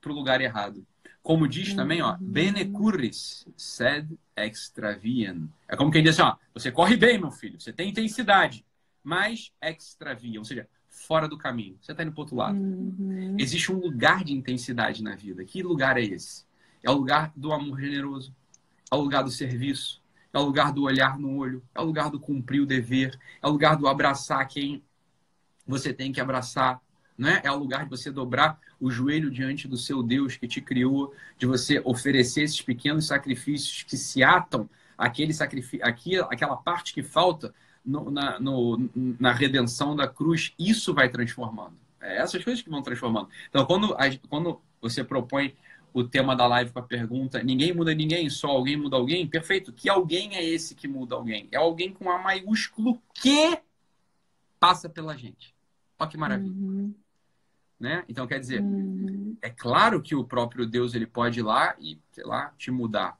[0.00, 0.86] para o lugar errado.
[1.22, 4.06] Como diz também, ó, bene curris, sed
[4.36, 5.48] extravian.
[5.66, 8.64] É como quem diz assim, ó, você corre bem, meu filho, você tem intensidade,
[9.02, 11.78] mas extravia, ou seja, fora do caminho.
[11.80, 12.58] Você está indo para outro lado.
[12.58, 13.36] Uhum.
[13.38, 15.44] Existe um lugar de intensidade na vida.
[15.44, 16.44] Que lugar é esse?
[16.82, 18.34] É o lugar do amor generoso
[18.94, 20.00] é o lugar do serviço,
[20.32, 23.46] é o lugar do olhar no olho, é o lugar do cumprir o dever, é
[23.46, 24.82] o lugar do abraçar quem
[25.66, 26.80] você tem que abraçar,
[27.16, 27.40] né?
[27.44, 31.14] É o lugar de você dobrar o joelho diante do seu Deus que te criou,
[31.38, 35.84] de você oferecer esses pequenos sacrifícios que se atam aquele sacrifício,
[36.30, 40.52] aquela parte que falta no, na, no, na redenção da cruz.
[40.58, 41.74] Isso vai transformando.
[42.00, 43.28] É essas coisas que vão transformando.
[43.48, 43.96] Então, quando,
[44.28, 45.54] quando você propõe
[45.94, 49.26] o tema da live com a pergunta: ninguém muda ninguém, só alguém muda alguém?
[49.26, 49.72] Perfeito.
[49.72, 51.48] Que alguém é esse que muda alguém?
[51.52, 53.56] É alguém com A maiúsculo que
[54.58, 55.54] passa pela gente.
[55.96, 56.52] Olha que maravilha.
[56.52, 56.92] Uhum.
[57.78, 58.04] né?
[58.08, 59.36] Então, quer dizer, uhum.
[59.40, 63.16] é claro que o próprio Deus ele pode ir lá e, sei lá, te mudar.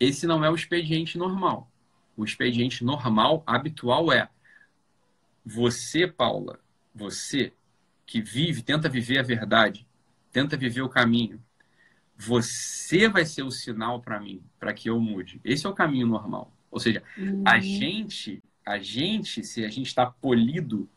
[0.00, 1.70] Esse não é o expediente normal.
[2.16, 4.28] O expediente normal, habitual é
[5.44, 6.58] você, Paula,
[6.92, 7.52] você
[8.04, 9.86] que vive, tenta viver a verdade,
[10.32, 11.40] tenta viver o caminho.
[12.18, 15.40] Você vai ser o sinal para mim, para que eu mude.
[15.44, 16.52] Esse é o caminho normal.
[16.68, 17.44] Ou seja, uhum.
[17.46, 20.88] a gente, a gente, se a gente está polido,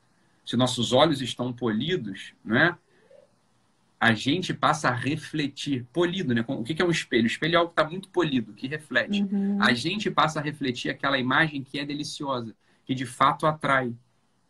[0.44, 2.76] se nossos olhos estão polidos, né?
[4.00, 6.44] A gente passa a refletir, polido, né?
[6.48, 7.26] O que é um espelho?
[7.26, 9.22] O espelho é algo que está muito polido, que reflete.
[9.22, 9.62] Uhum.
[9.62, 13.94] A gente passa a refletir aquela imagem que é deliciosa, que de fato atrai.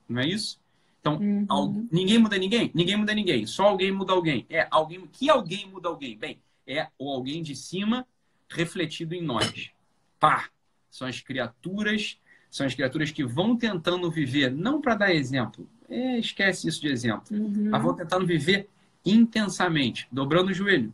[0.07, 0.57] Não é isso?
[1.01, 1.86] Então, uhum.
[1.91, 2.72] ninguém muda ninguém?
[2.74, 3.45] Ninguém muda ninguém.
[3.45, 4.45] Só alguém muda alguém.
[4.49, 6.17] É alguém que alguém muda alguém.
[6.17, 8.05] Bem, é o alguém de cima
[8.49, 9.72] refletido em nós.
[10.20, 10.49] Pá!
[10.89, 16.18] São as criaturas, são as criaturas que vão tentando viver, não para dar exemplo, é,
[16.18, 17.70] esquece isso de exemplo, uhum.
[17.70, 18.70] mas vão tentando viver
[19.05, 20.93] intensamente, dobrando o joelho,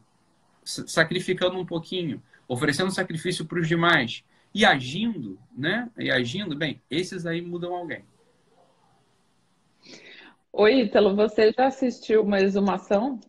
[0.64, 5.90] sacrificando um pouquinho, oferecendo sacrifício para os demais e agindo, né?
[5.98, 8.04] E agindo, bem, esses aí mudam alguém.
[10.52, 13.20] Oi, Ítalo, você já assistiu uma exumação?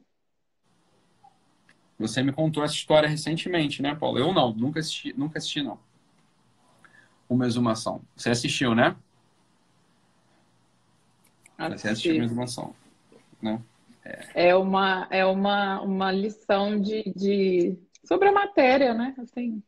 [1.98, 4.18] Você me contou essa história recentemente, né, Paulo?
[4.18, 5.78] Eu não, nunca assisti, nunca assisti não.
[7.28, 8.02] Uma exumação.
[8.16, 8.96] Você assistiu, né?
[11.58, 11.80] Assisti.
[11.80, 12.74] Você assistiu uma exumação,
[13.42, 13.60] né?
[14.04, 17.76] É, é uma, é uma, uma lição de, de...
[18.04, 19.14] sobre a matéria, né?
[19.18, 19.62] Assim.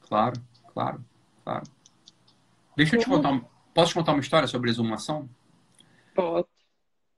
[0.00, 0.42] Claro,
[0.74, 1.04] claro,
[1.44, 1.64] claro.
[2.76, 3.16] Deixa Como...
[3.16, 3.48] eu te contar.
[3.72, 5.28] Posso te contar uma história sobre exumação?
[6.14, 6.51] Posso.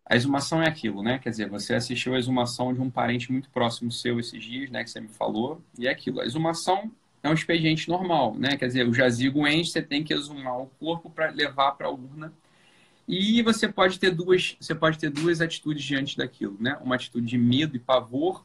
[0.06, 1.18] A exumação é aquilo, né?
[1.18, 4.84] Quer dizer, você assistiu a exumação de um parente muito próximo seu esses dias, né?
[4.84, 6.20] Que você me falou, e é aquilo.
[6.20, 6.92] A exumação
[7.22, 8.56] é um expediente normal, né?
[8.56, 11.90] Quer dizer, o jazigo enche, você tem que exumar o corpo para levar para a
[11.90, 12.32] urna.
[13.08, 16.76] E você pode ter duas, você pode ter duas atitudes diante daquilo, né?
[16.82, 18.44] Uma atitude de medo e pavor,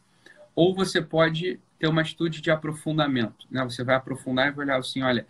[0.55, 3.63] ou você pode ter uma atitude de aprofundamento, né?
[3.65, 5.27] Você vai aprofundar e vai olhar assim, olha,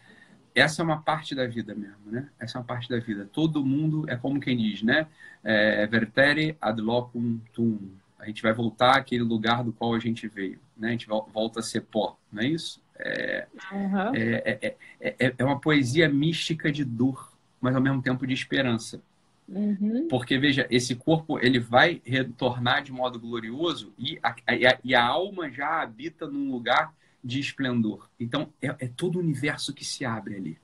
[0.53, 2.29] essa é uma parte da vida mesmo, né?
[2.39, 3.29] Essa é uma parte da vida.
[3.31, 5.07] Todo mundo é como quem diz, né?
[5.43, 7.79] É, vertere ad locum tum.
[8.17, 10.89] A gente vai voltar àquele lugar do qual a gente veio, né?
[10.89, 12.81] A gente volta a ser pó, não é isso?
[12.97, 14.13] É, uhum.
[14.13, 17.31] é, é, é, uma poesia mística de dor,
[17.61, 19.01] mas ao mesmo tempo de esperança.
[19.47, 20.07] Uhum.
[20.09, 25.03] Porque, veja, esse corpo ele vai retornar de modo glorioso e a, a, e a
[25.03, 26.93] alma já habita num lugar
[27.23, 28.09] de esplendor.
[28.19, 30.57] Então, é, é, todo o universo que se abre ali.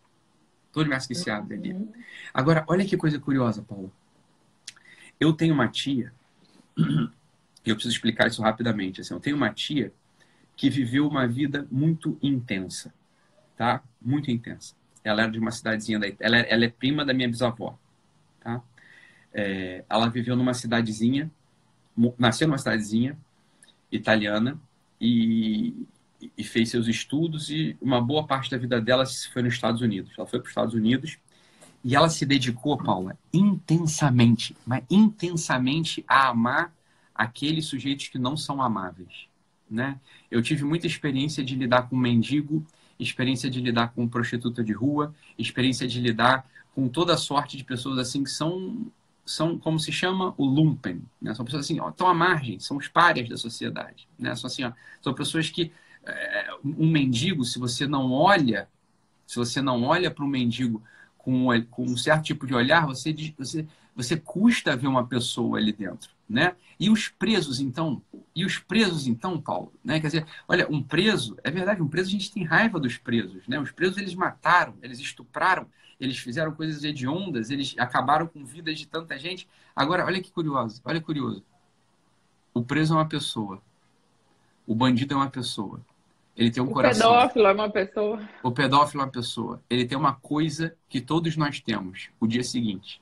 [0.71, 1.73] Todo o universo que se abre ali.
[1.73, 1.91] Uhum.
[2.33, 3.91] Agora, olha que coisa curiosa, Paulo.
[5.19, 6.13] Eu tenho uma tia,
[6.77, 9.01] e eu preciso explicar isso rapidamente.
[9.01, 9.93] Assim, eu tenho uma tia
[10.55, 12.93] que viveu uma vida muito intensa,
[13.57, 13.83] tá?
[14.01, 14.75] Muito intensa.
[15.03, 17.77] Ela era de uma cidadezinha da ela, é, ela é prima da minha bisavó,
[18.39, 18.61] tá?
[19.33, 21.29] É, ela viveu numa cidadezinha,
[22.17, 23.17] nasceu numa cidadezinha
[23.91, 24.59] italiana
[24.99, 25.85] e,
[26.37, 30.11] e fez seus estudos e uma boa parte da vida dela foi nos Estados Unidos.
[30.17, 31.17] Ela foi para os Estados Unidos
[31.83, 36.73] e ela se dedicou, Paula, intensamente, mas intensamente a amar
[37.13, 39.27] aqueles sujeitos que não são amáveis,
[39.69, 39.99] né?
[40.29, 42.65] Eu tive muita experiência de lidar com mendigo,
[42.99, 47.97] experiência de lidar com prostituta de rua, experiência de lidar com toda sorte de pessoas
[47.99, 48.87] assim que são
[49.25, 51.33] são como se chama o lumpen, né?
[51.33, 54.35] São pessoas assim, ó, estão à margem, são os párias da sociedade, né?
[54.35, 54.71] São assim, ó,
[55.01, 55.71] são pessoas que
[56.63, 58.67] um mendigo, se você não olha,
[59.25, 60.81] se você não olha para um mendigo
[61.17, 65.71] com, com um certo tipo de olhar, você, você, você custa ver uma pessoa ali
[65.71, 66.55] dentro, né?
[66.79, 68.01] E os presos, então,
[68.35, 69.99] e os presos, então, Paulo, né?
[69.99, 73.47] Quer dizer, olha, um preso, é verdade, um preso a gente tem raiva dos presos,
[73.47, 73.59] né?
[73.59, 75.67] Os presos eles mataram, eles estupraram,
[75.99, 79.47] eles fizeram coisas hediondas, eles acabaram com vidas de tanta gente.
[79.75, 81.43] Agora, olha que curioso, olha que curioso.
[82.53, 83.61] O preso é uma pessoa.
[84.67, 85.79] O bandido é uma pessoa.
[86.35, 87.11] Ele tem um o coração.
[87.11, 88.29] O pedófilo é uma pessoa.
[88.43, 89.63] O pedófilo é uma pessoa.
[89.69, 93.01] Ele tem uma coisa que todos nós temos: o dia seguinte.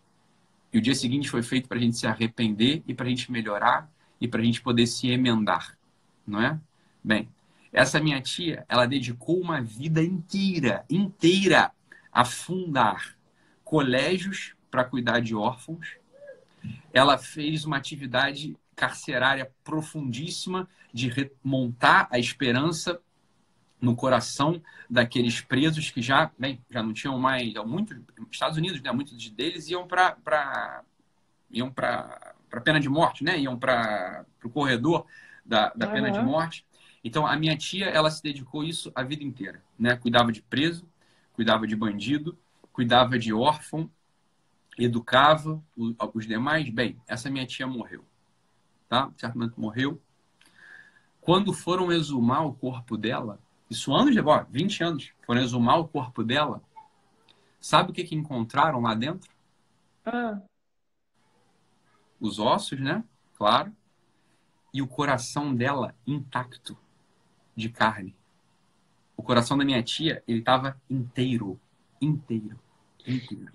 [0.72, 3.32] E o dia seguinte foi feito para a gente se arrepender e para a gente
[3.32, 5.78] melhorar e para a gente poder se emendar,
[6.26, 6.60] não é?
[7.04, 7.30] Bem,
[7.72, 11.72] essa minha tia, ela dedicou uma vida inteira, inteira,
[12.12, 13.16] a fundar
[13.64, 15.98] colégios para cuidar de órfãos.
[16.92, 23.00] Ela fez uma atividade carcerária profundíssima de remontar a esperança
[23.84, 27.98] no coração daqueles presos que já, bem, já não tinham mais, muitos
[28.32, 30.84] Estados Unidos, né, muitos deles iam para
[31.52, 33.40] iam para para pena de morte, né?
[33.40, 35.08] Iam para o corredor
[35.44, 35.92] da, da uhum.
[35.92, 36.64] pena de morte.
[37.04, 39.96] Então a minha tia, ela se dedicou isso a vida inteira, né?
[39.96, 40.88] Cuidava de preso,
[41.34, 42.38] cuidava de bandido,
[42.72, 43.90] cuidava de órfão,
[44.78, 45.62] educava
[46.14, 46.70] os demais.
[46.70, 48.06] Bem, essa minha tia morreu,
[48.88, 49.12] tá?
[49.18, 50.00] Certo momento morreu.
[51.20, 53.40] Quando foram exumar o corpo dela,
[53.74, 56.62] isso anos de ó, 20 anos, foram exumar o corpo dela,
[57.60, 59.30] sabe o que, que encontraram lá dentro?
[60.06, 60.42] Ah.
[62.20, 63.04] Os ossos, né?
[63.38, 63.76] Claro.
[64.74, 66.78] E o coração dela intacto,
[67.56, 68.16] de carne.
[69.16, 71.60] O coração da minha tia, ele estava inteiro.
[72.02, 72.60] Inteiro.
[73.06, 73.52] Inteiro.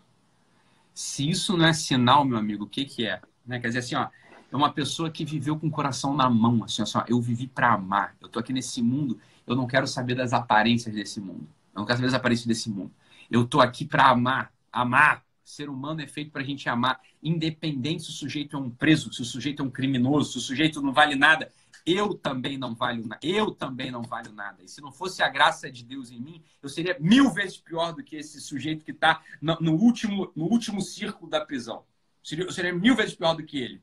[0.94, 3.20] Se isso não é sinal, meu amigo, o que, que é?
[3.46, 3.58] Né?
[3.58, 4.08] Quer dizer assim, ó,
[4.50, 7.46] é uma pessoa que viveu com o coração na mão, assim, assim ó, eu vivi
[7.46, 8.16] para amar.
[8.20, 11.48] Eu tô aqui nesse mundo, eu não quero saber das aparências desse mundo.
[11.74, 12.92] Eu não quero saber das aparências desse mundo.
[13.30, 15.24] Eu tô aqui para amar, amar.
[15.42, 19.10] Ser humano é feito para a gente amar, independente se o sujeito é um preso,
[19.10, 21.50] se o sujeito é um criminoso, se o sujeito não vale nada.
[21.86, 23.18] Eu também não valho nada.
[23.22, 24.62] Eu também não valho nada.
[24.62, 27.94] E se não fosse a graça de Deus em mim, eu seria mil vezes pior
[27.94, 31.84] do que esse sujeito que está no, último, no último círculo da prisão.
[32.30, 33.82] Eu seria mil vezes pior do que ele.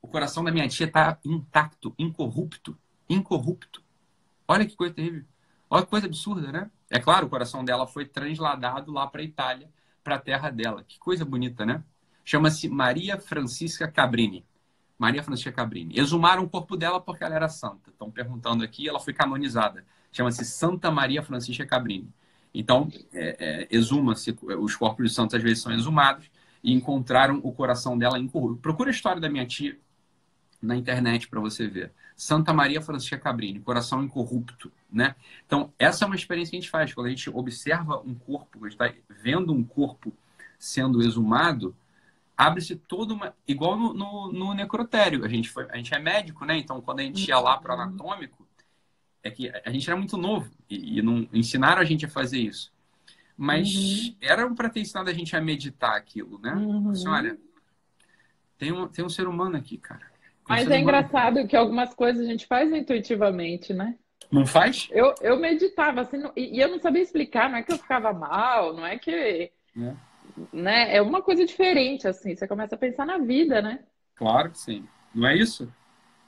[0.00, 2.78] O coração da minha tia está intacto, incorrupto.
[3.10, 3.82] Incorrupto.
[4.46, 5.24] Olha que coisa terrível.
[5.70, 6.70] Olha que coisa absurda, né?
[6.90, 9.70] É claro, o coração dela foi transladado lá para a Itália,
[10.04, 10.84] para a terra dela.
[10.86, 11.82] Que coisa bonita, né?
[12.24, 14.44] Chama-se Maria Francisca Cabrini.
[14.98, 15.98] Maria Francisca Cabrini.
[15.98, 17.90] Exumaram o corpo dela porque ela era santa.
[17.90, 19.84] Estão perguntando aqui, ela foi canonizada.
[20.12, 22.12] Chama-se Santa Maria Francisca Cabrini.
[22.54, 26.30] Então, é, é, exuma-se, os corpos de santos às vezes são exumados,
[26.62, 28.60] e encontraram o coração dela incorrupto.
[28.60, 29.76] Procura a história da minha tia
[30.60, 31.92] na internet para você ver.
[32.22, 35.16] Santa Maria Francisca Cabrini, coração incorrupto, né?
[35.44, 36.94] Então, essa é uma experiência que a gente faz.
[36.94, 40.12] Quando a gente observa um corpo, a gente está vendo um corpo
[40.56, 41.74] sendo exumado,
[42.38, 43.34] abre-se toda uma.
[43.46, 45.24] Igual no, no, no, necrotério.
[45.24, 46.56] A gente, foi, a gente é médico, né?
[46.56, 48.46] Então, quando a gente ia lá para o anatômico,
[49.20, 52.38] é que a gente era muito novo e, e, não ensinaram a gente a fazer
[52.38, 52.72] isso.
[53.36, 54.16] Mas uhum.
[54.20, 56.54] era para ter ensinado a gente a meditar aquilo, né?
[56.54, 56.90] Uhum.
[56.90, 57.36] Assim, olha,
[58.56, 60.11] tem um, tem um ser humano aqui, cara.
[60.48, 63.96] Mas é engraçado que algumas coisas a gente faz intuitivamente, né?
[64.30, 64.88] Não faz?
[64.90, 68.12] Eu, eu meditava, assim, e, e eu não sabia explicar, não é que eu ficava
[68.12, 69.10] mal, não é que.
[69.10, 69.94] É.
[70.52, 70.96] Né?
[70.96, 72.34] É uma coisa diferente, assim.
[72.34, 73.80] Você começa a pensar na vida, né?
[74.14, 74.88] Claro que sim.
[75.14, 75.72] Não é isso?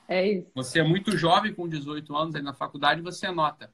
[0.07, 0.51] É isso.
[0.55, 3.73] Você é muito jovem, com 18 anos, aí na faculdade você anota.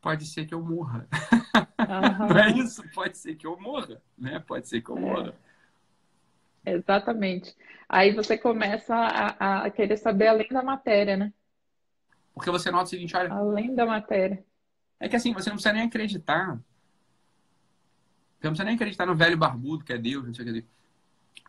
[0.00, 1.08] Pode ser que eu morra.
[1.84, 2.28] Uhum.
[2.28, 2.82] não é isso?
[2.94, 4.38] Pode ser que eu morra, né?
[4.40, 5.00] Pode ser que eu é.
[5.00, 5.34] morra.
[6.64, 7.54] Exatamente.
[7.88, 11.32] Aí você começa a, a, querer saber além da matéria, né?
[12.32, 13.32] Porque você nota o seguinte, olha.
[13.32, 14.44] Além da matéria.
[14.98, 16.58] É que assim, você não precisa nem acreditar.
[18.38, 20.64] Você não precisa nem acreditar no velho barbudo, que é Deus, não sei o que.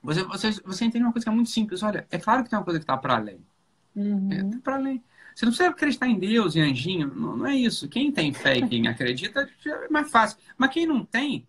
[0.04, 1.82] Você, você, você entende uma coisa que é muito simples.
[1.82, 3.40] Olha, é claro que tem uma coisa que está para além.
[3.96, 4.32] Uhum.
[4.32, 5.04] É, tá para além.
[5.34, 7.14] Você não precisa acreditar em Deus, em anjinho.
[7.14, 7.90] Não, não é isso.
[7.90, 10.38] Quem tem fé e quem acredita é mais fácil.
[10.58, 11.48] Mas quem não tem,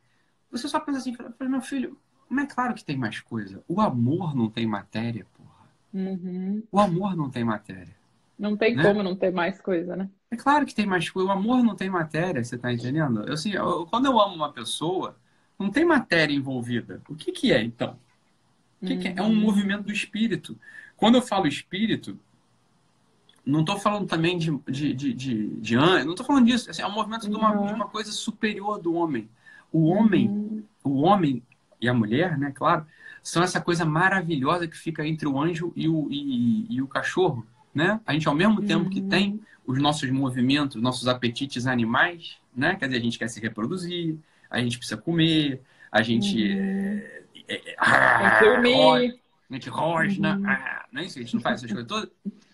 [0.51, 1.99] você só pensa assim, meu filho,
[2.29, 3.63] mas é claro que tem mais coisa.
[3.69, 5.69] O amor não tem matéria, porra.
[5.95, 6.63] Uhum.
[6.71, 7.95] O amor não tem matéria.
[8.39, 8.83] Não tem né?
[8.83, 10.11] como não ter mais coisa, né?
[10.31, 11.29] É claro que tem mais coisa.
[11.29, 13.23] O amor não tem matéria, você tá entendendo?
[13.27, 15.17] Eu, assim, eu, quando eu amo uma pessoa,
[15.59, 17.01] não tem matéria envolvida.
[17.09, 17.99] O que, que é, então?
[18.83, 19.01] O que, uhum.
[19.01, 19.15] que é?
[19.17, 19.37] é um uhum.
[19.37, 20.59] movimento do espírito.
[20.97, 22.19] Quando eu falo espírito,
[23.45, 26.69] não estou falando também de, de, de, de, de não estou falando disso.
[26.69, 27.31] Assim, é um movimento uhum.
[27.31, 29.29] de, uma, de uma coisa superior do homem.
[29.73, 30.63] O homem, uhum.
[30.85, 31.43] o homem
[31.81, 32.87] e a mulher, né, claro,
[33.23, 37.45] são essa coisa maravilhosa que fica entre o anjo e o, e, e o cachorro,
[37.75, 38.01] né?
[38.07, 38.91] A gente, ao mesmo tempo uhum.
[38.91, 42.77] que tem os nossos movimentos, nossos apetites animais, né?
[42.77, 44.17] Quer dizer, a gente quer se reproduzir,
[44.49, 45.61] a gente precisa comer,
[45.91, 46.37] a gente...
[46.37, 47.03] Uhum.
[47.49, 49.21] É, é, ah, dormir.
[49.51, 50.49] A gente rosna, uhum.
[50.49, 51.19] ah, não é isso?
[51.19, 52.09] A gente não faz essas coisas todas.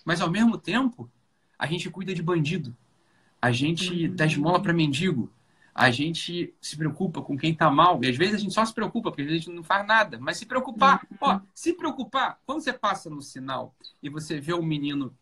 [0.05, 1.09] Mas, ao mesmo tempo,
[1.59, 2.75] a gente cuida de bandido.
[3.41, 4.15] A gente uhum.
[4.15, 5.31] dá esmola para mendigo
[5.75, 8.03] a gente se preocupa com quem está mal.
[8.03, 9.87] E às vezes a gente só se preocupa, porque às vezes a gente não faz
[9.87, 10.19] nada.
[10.21, 11.17] Mas se preocupar, uhum.
[11.21, 15.17] ó, se preocupar, quando você passa no sinal e você vê o menino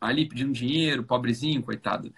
[0.00, 2.12] ali pedindo dinheiro, pobrezinho, coitado,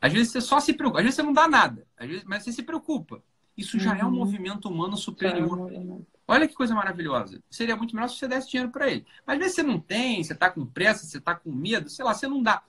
[0.00, 2.42] às vezes você só se preocupa, às vezes você não dá nada, às vezes, mas
[2.42, 3.22] você se preocupa.
[3.56, 3.98] Isso já uhum.
[3.98, 4.16] é um uhum.
[4.16, 5.72] movimento humano superior.
[5.72, 7.42] É Olha que coisa maravilhosa.
[7.50, 9.06] Seria muito melhor se você desse dinheiro para ele.
[9.26, 12.04] Mas às vezes você não tem, você está com pressa, você está com medo, sei
[12.04, 12.62] lá, você não dá.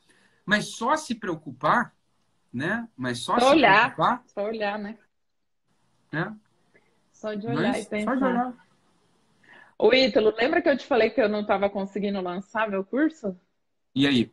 [0.46, 1.94] Mas só se preocupar
[2.54, 2.88] né?
[2.96, 4.98] Mas só, só olhar, preocupar, só olhar, né?
[6.12, 6.36] né?
[7.12, 8.12] Só de olhar Mas, e pensar.
[8.12, 8.54] Só de olhar.
[9.78, 13.36] Ô, Ítalo, lembra que eu te falei que eu não estava conseguindo lançar meu curso?
[13.96, 14.32] E aí?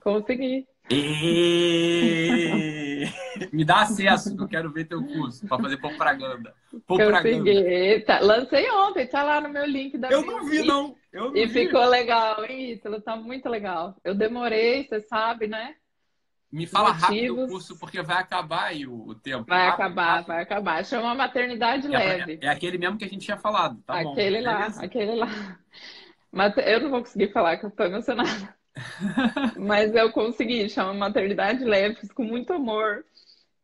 [0.00, 0.66] Consegui.
[0.90, 3.04] E...
[3.52, 6.54] Me dá acesso, que eu quero ver teu curso para fazer propaganda.
[6.86, 8.00] Consegui.
[8.00, 10.94] Tá, lancei ontem, tá lá no meu link da Eu não vi, não.
[11.12, 11.66] Eu não e vi.
[11.66, 13.96] ficou legal, Ítalo, tá muito legal.
[14.04, 15.74] Eu demorei, você sabe, né?
[16.54, 19.44] Me fala rápido o curso, porque vai acabar aí o, o tempo.
[19.48, 20.26] Vai rápido, acabar, rápido.
[20.28, 20.84] vai acabar.
[20.84, 22.38] Chama Maternidade é, Leve.
[22.40, 24.44] É, é, aquele mesmo que a gente tinha falado, tá aquele bom.
[24.44, 24.84] lá, Beleza?
[24.84, 25.58] aquele lá.
[26.30, 28.54] Mas eu não vou conseguir falar que eu tô emocionada.
[29.58, 33.04] Mas eu consegui, chama Maternidade Leve, fiz com muito amor.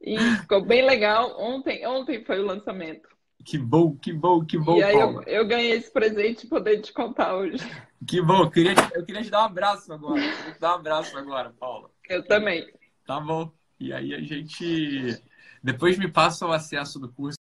[0.03, 1.41] E ficou bem legal.
[1.41, 3.09] Ontem, ontem foi o lançamento.
[3.45, 6.81] Que bom, que bom, que bom, E aí eu, eu, ganhei esse presente e poder
[6.81, 7.59] te contar hoje.
[8.05, 10.21] Que bom, eu queria, eu queria te dar um abraço agora.
[10.21, 11.91] Eu queria te dar um abraço agora, Paula.
[12.09, 12.67] Eu também.
[13.07, 13.53] Tá bom.
[13.79, 15.23] E aí a gente.
[15.63, 17.41] Depois me passa o acesso do curso